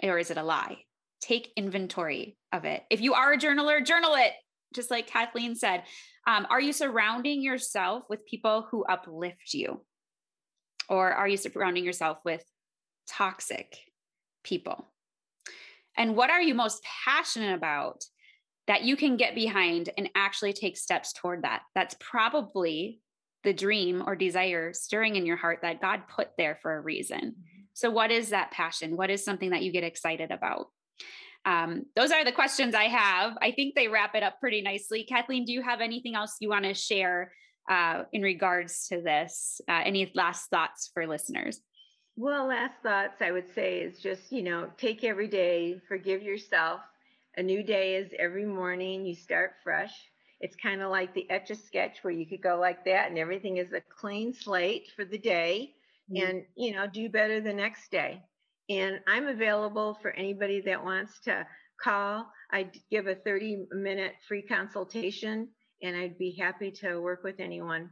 or 0.02 0.18
is 0.18 0.30
it 0.30 0.36
a 0.36 0.42
lie? 0.42 0.78
Take 1.20 1.52
inventory 1.56 2.36
of 2.52 2.64
it. 2.64 2.82
If 2.90 3.00
you 3.00 3.14
are 3.14 3.32
a 3.32 3.38
journaler 3.38 3.84
journal 3.84 4.14
it. 4.14 4.32
Just 4.74 4.90
like 4.90 5.06
kathleen 5.06 5.54
said 5.54 5.84
um, 6.26 6.46
are 6.50 6.60
you 6.60 6.74
surrounding 6.74 7.42
yourself 7.42 8.04
with 8.10 8.26
people 8.26 8.66
who 8.70 8.84
uplift 8.84 9.54
you? 9.54 9.80
Or 10.90 11.10
are 11.10 11.26
you 11.26 11.38
surrounding 11.38 11.84
yourself 11.84 12.18
with 12.22 12.44
toxic 13.08 13.74
people? 14.44 14.86
And 15.96 16.16
what 16.16 16.30
are 16.30 16.42
you 16.42 16.54
most 16.54 16.84
passionate 17.04 17.54
about 17.54 18.04
that 18.66 18.82
you 18.82 18.94
can 18.94 19.16
get 19.16 19.34
behind 19.34 19.88
and 19.96 20.10
actually 20.14 20.52
take 20.52 20.76
steps 20.76 21.14
toward 21.14 21.44
that? 21.44 21.62
That's 21.74 21.96
probably 21.98 23.00
the 23.44 23.52
dream 23.52 24.02
or 24.06 24.16
desire 24.16 24.72
stirring 24.72 25.16
in 25.16 25.26
your 25.26 25.36
heart 25.36 25.60
that 25.62 25.80
God 25.80 26.02
put 26.08 26.30
there 26.36 26.58
for 26.60 26.76
a 26.76 26.80
reason. 26.80 27.18
Mm-hmm. 27.18 27.62
So, 27.72 27.90
what 27.90 28.10
is 28.10 28.30
that 28.30 28.50
passion? 28.50 28.96
What 28.96 29.10
is 29.10 29.24
something 29.24 29.50
that 29.50 29.62
you 29.62 29.72
get 29.72 29.84
excited 29.84 30.30
about? 30.30 30.66
Um, 31.44 31.84
those 31.96 32.10
are 32.10 32.24
the 32.24 32.32
questions 32.32 32.74
I 32.74 32.84
have. 32.84 33.38
I 33.40 33.52
think 33.52 33.74
they 33.74 33.88
wrap 33.88 34.14
it 34.14 34.22
up 34.22 34.40
pretty 34.40 34.60
nicely. 34.60 35.04
Kathleen, 35.04 35.44
do 35.44 35.52
you 35.52 35.62
have 35.62 35.80
anything 35.80 36.14
else 36.14 36.36
you 36.40 36.48
want 36.48 36.64
to 36.64 36.74
share 36.74 37.32
uh, 37.70 38.02
in 38.12 38.22
regards 38.22 38.88
to 38.88 39.00
this? 39.00 39.60
Uh, 39.68 39.80
any 39.84 40.10
last 40.14 40.50
thoughts 40.50 40.90
for 40.92 41.06
listeners? 41.06 41.60
Well, 42.16 42.48
last 42.48 42.74
thoughts 42.82 43.22
I 43.22 43.30
would 43.30 43.54
say 43.54 43.78
is 43.78 44.00
just, 44.00 44.32
you 44.32 44.42
know, 44.42 44.68
take 44.76 45.04
every 45.04 45.28
day, 45.28 45.80
forgive 45.86 46.22
yourself. 46.22 46.80
A 47.36 47.42
new 47.42 47.62
day 47.62 47.94
is 47.94 48.10
every 48.18 48.44
morning, 48.44 49.06
you 49.06 49.14
start 49.14 49.52
fresh. 49.62 49.92
It's 50.40 50.56
kind 50.56 50.82
of 50.82 50.90
like 50.90 51.14
the 51.14 51.28
etch 51.30 51.50
a 51.50 51.56
sketch 51.56 51.98
where 52.02 52.12
you 52.12 52.26
could 52.26 52.42
go 52.42 52.58
like 52.58 52.84
that 52.84 53.08
and 53.08 53.18
everything 53.18 53.56
is 53.56 53.72
a 53.72 53.80
clean 53.80 54.32
slate 54.32 54.88
for 54.94 55.04
the 55.04 55.18
day 55.18 55.74
mm-hmm. 56.10 56.28
and, 56.28 56.44
you 56.56 56.72
know, 56.72 56.86
do 56.86 57.08
better 57.08 57.40
the 57.40 57.52
next 57.52 57.90
day. 57.90 58.22
And 58.70 59.00
I'm 59.06 59.26
available 59.26 59.98
for 60.00 60.10
anybody 60.10 60.60
that 60.62 60.84
wants 60.84 61.20
to 61.20 61.46
call. 61.82 62.30
I 62.52 62.70
give 62.90 63.06
a 63.06 63.14
30 63.14 63.66
minute 63.72 64.12
free 64.26 64.42
consultation 64.42 65.48
and 65.82 65.96
I'd 65.96 66.18
be 66.18 66.36
happy 66.38 66.70
to 66.82 67.00
work 67.00 67.24
with 67.24 67.40
anyone. 67.40 67.90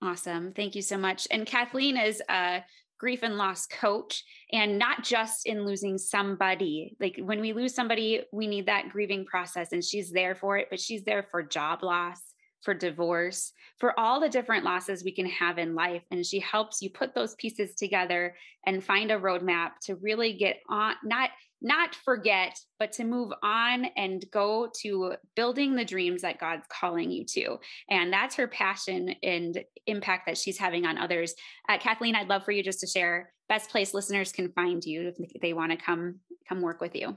Awesome. 0.00 0.52
Thank 0.52 0.74
you 0.74 0.82
so 0.82 0.96
much. 0.96 1.26
And 1.30 1.46
Kathleen 1.46 1.96
is 1.96 2.22
a 2.28 2.62
grief 2.98 3.22
and 3.22 3.36
loss 3.36 3.66
coach 3.66 4.24
and 4.52 4.78
not 4.78 5.04
just 5.04 5.46
in 5.46 5.64
losing 5.64 5.96
somebody. 5.98 6.96
Like 7.00 7.18
when 7.22 7.40
we 7.40 7.52
lose 7.52 7.74
somebody, 7.74 8.22
we 8.32 8.46
need 8.46 8.66
that 8.66 8.90
grieving 8.90 9.24
process 9.24 9.72
and 9.72 9.84
she's 9.84 10.10
there 10.10 10.34
for 10.34 10.58
it, 10.58 10.68
but 10.70 10.80
she's 10.80 11.04
there 11.04 11.26
for 11.30 11.42
job 11.42 11.82
loss, 11.82 12.20
for 12.62 12.74
divorce, 12.74 13.52
for 13.78 13.98
all 13.98 14.20
the 14.20 14.28
different 14.28 14.64
losses 14.64 15.04
we 15.04 15.12
can 15.12 15.26
have 15.26 15.58
in 15.58 15.74
life. 15.74 16.02
And 16.10 16.26
she 16.26 16.40
helps 16.40 16.82
you 16.82 16.90
put 16.90 17.14
those 17.14 17.36
pieces 17.36 17.74
together 17.74 18.34
and 18.66 18.82
find 18.82 19.12
a 19.12 19.18
roadmap 19.18 19.78
to 19.82 19.94
really 19.96 20.32
get 20.32 20.58
on, 20.68 20.94
not 21.04 21.30
not 21.60 21.94
forget, 21.94 22.58
but 22.78 22.92
to 22.92 23.04
move 23.04 23.32
on 23.42 23.86
and 23.96 24.24
go 24.30 24.70
to 24.82 25.14
building 25.34 25.74
the 25.74 25.84
dreams 25.84 26.22
that 26.22 26.38
God's 26.38 26.66
calling 26.68 27.10
you 27.10 27.24
to. 27.24 27.58
And 27.90 28.12
that's 28.12 28.36
her 28.36 28.46
passion 28.46 29.16
and 29.22 29.64
impact 29.86 30.26
that 30.26 30.38
she's 30.38 30.58
having 30.58 30.86
on 30.86 30.98
others. 30.98 31.34
Uh, 31.68 31.78
Kathleen, 31.78 32.14
I'd 32.14 32.28
love 32.28 32.44
for 32.44 32.52
you 32.52 32.62
just 32.62 32.78
to 32.80 32.86
share 32.86 33.32
best 33.48 33.70
place 33.70 33.94
listeners 33.94 34.30
can 34.30 34.52
find 34.52 34.84
you 34.84 35.14
if 35.18 35.40
they 35.40 35.54
want 35.54 35.72
to 35.72 35.78
come 35.78 36.20
come 36.48 36.60
work 36.60 36.80
with 36.80 36.94
you. 36.94 37.16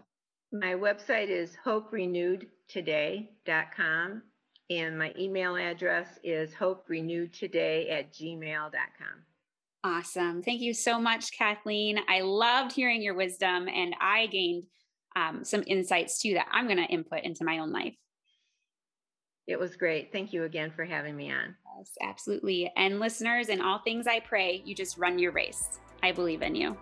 My 0.52 0.74
website 0.74 1.30
is 1.30 1.56
hoperenewedtoday.com 1.66 4.22
and 4.70 4.98
my 4.98 5.14
email 5.18 5.56
address 5.56 6.20
is 6.24 6.54
hoperenewedtoday 6.54 7.92
at 7.92 8.14
gmail.com. 8.14 9.26
Awesome. 9.84 10.44
Thank 10.44 10.62
you 10.62 10.74
so 10.74 11.00
much, 11.00 11.32
Kathleen. 11.32 12.00
I 12.08 12.22
loved 12.22 12.72
hearing 12.72 13.02
your 13.02 13.16
wisdom, 13.16 13.68
and 13.68 13.96
I 14.00 14.28
gained 14.28 14.66
um, 15.16 15.44
some 15.44 15.64
insights 15.66 16.20
too 16.20 16.36
that 16.36 16.48
I'm 16.52 16.66
going 16.66 16.78
to 16.78 16.84
input 16.84 17.24
into 17.24 17.44
my 17.44 17.58
own 17.58 17.72
life. 17.72 17.96
It 19.48 19.60
was 19.60 19.76
great. 19.76 20.12
Thank 20.12 20.34
you 20.34 20.44
again 20.44 20.72
for 20.72 20.86
having 20.86 21.16
me 21.16 21.32
on. 21.32 21.56
Yes, 21.78 21.90
absolutely. 22.04 22.72
And 22.78 23.00
listeners, 23.00 23.50
in 23.50 23.60
all 23.60 23.80
things 23.80 24.06
I 24.06 24.20
pray, 24.20 24.62
you 24.64 24.76
just 24.76 25.00
run 25.00 25.18
your 25.18 25.32
race. 25.32 25.80
I 26.04 26.12
believe 26.12 26.44
in 26.44 26.54
you. 26.54 26.78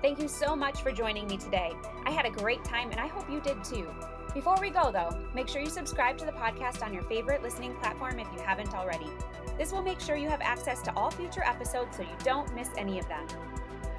Thank 0.00 0.18
you 0.18 0.28
so 0.28 0.56
much 0.56 0.80
for 0.80 0.92
joining 0.92 1.26
me 1.26 1.36
today. 1.36 1.72
I 2.06 2.10
had 2.10 2.24
a 2.24 2.30
great 2.30 2.64
time, 2.64 2.90
and 2.90 2.98
I 2.98 3.06
hope 3.06 3.30
you 3.30 3.40
did 3.40 3.62
too. 3.62 3.86
Before 4.34 4.56
we 4.60 4.70
go, 4.70 4.92
though, 4.92 5.10
make 5.34 5.48
sure 5.48 5.60
you 5.60 5.68
subscribe 5.68 6.16
to 6.18 6.24
the 6.24 6.30
podcast 6.30 6.84
on 6.84 6.94
your 6.94 7.02
favorite 7.02 7.42
listening 7.42 7.74
platform 7.74 8.20
if 8.20 8.28
you 8.32 8.40
haven't 8.40 8.74
already. 8.74 9.08
This 9.58 9.72
will 9.72 9.82
make 9.82 9.98
sure 9.98 10.14
you 10.14 10.28
have 10.28 10.40
access 10.40 10.80
to 10.82 10.94
all 10.94 11.10
future 11.10 11.42
episodes 11.44 11.96
so 11.96 12.02
you 12.02 12.16
don't 12.22 12.54
miss 12.54 12.68
any 12.78 13.00
of 13.00 13.08
them. 13.08 13.26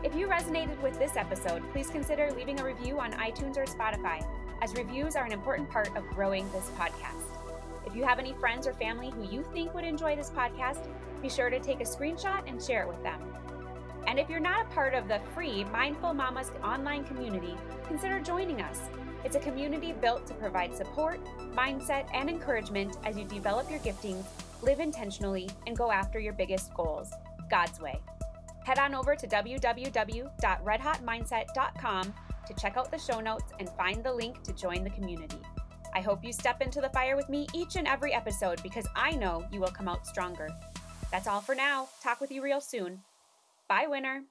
If 0.05 0.15
you 0.15 0.27
resonated 0.27 0.81
with 0.81 0.97
this 0.97 1.17
episode, 1.17 1.69
please 1.73 1.89
consider 1.89 2.31
leaving 2.31 2.61
a 2.61 2.63
review 2.63 2.97
on 2.97 3.11
iTunes 3.13 3.57
or 3.57 3.65
Spotify, 3.65 4.25
as 4.61 4.73
reviews 4.75 5.17
are 5.17 5.25
an 5.25 5.33
important 5.33 5.69
part 5.69 5.93
of 5.97 6.07
growing 6.11 6.49
this 6.53 6.71
podcast. 6.79 7.37
If 7.85 7.93
you 7.93 8.05
have 8.05 8.17
any 8.17 8.33
friends 8.33 8.65
or 8.65 8.73
family 8.73 9.09
who 9.09 9.29
you 9.29 9.43
think 9.53 9.73
would 9.73 9.83
enjoy 9.83 10.15
this 10.15 10.29
podcast, 10.29 10.87
be 11.21 11.27
sure 11.27 11.49
to 11.49 11.59
take 11.59 11.81
a 11.81 11.83
screenshot 11.83 12.47
and 12.47 12.63
share 12.63 12.83
it 12.83 12.87
with 12.87 13.03
them. 13.03 13.19
And 14.07 14.17
if 14.17 14.29
you're 14.29 14.39
not 14.39 14.65
a 14.65 14.73
part 14.73 14.93
of 14.93 15.09
the 15.09 15.19
free 15.35 15.65
Mindful 15.65 16.13
Mamas 16.13 16.51
online 16.63 17.03
community, 17.03 17.57
consider 17.85 18.21
joining 18.21 18.61
us. 18.61 18.79
It's 19.23 19.35
a 19.35 19.39
community 19.39 19.93
built 19.93 20.25
to 20.27 20.33
provide 20.33 20.75
support, 20.75 21.19
mindset, 21.53 22.07
and 22.13 22.29
encouragement 22.29 22.97
as 23.03 23.17
you 23.17 23.23
develop 23.25 23.69
your 23.69 23.79
giftings, 23.79 24.23
live 24.61 24.79
intentionally, 24.79 25.49
and 25.67 25.77
go 25.77 25.91
after 25.91 26.19
your 26.19 26.33
biggest 26.33 26.73
goals 26.73 27.11
God's 27.49 27.79
way. 27.79 27.99
Head 28.63 28.79
on 28.79 28.95
over 28.95 29.15
to 29.15 29.27
www.redhotmindset.com 29.27 32.13
to 32.47 32.53
check 32.53 32.77
out 32.77 32.91
the 32.91 32.97
show 32.97 33.19
notes 33.19 33.51
and 33.59 33.69
find 33.71 34.01
the 34.03 34.13
link 34.13 34.41
to 34.43 34.53
join 34.53 34.83
the 34.83 34.89
community. 34.89 35.37
I 35.93 36.01
hope 36.01 36.23
you 36.23 36.31
step 36.31 36.61
into 36.61 36.79
the 36.81 36.89
fire 36.89 37.15
with 37.15 37.29
me 37.29 37.47
each 37.53 37.75
and 37.75 37.87
every 37.87 38.13
episode 38.13 38.63
because 38.63 38.87
I 38.95 39.11
know 39.11 39.45
you 39.51 39.59
will 39.59 39.67
come 39.67 39.87
out 39.87 40.07
stronger. 40.07 40.49
That's 41.11 41.27
all 41.27 41.41
for 41.41 41.53
now. 41.53 41.89
Talk 42.01 42.21
with 42.21 42.31
you 42.31 42.41
real 42.41 42.61
soon. 42.61 43.01
Bye, 43.67 43.85
winner. 43.87 44.23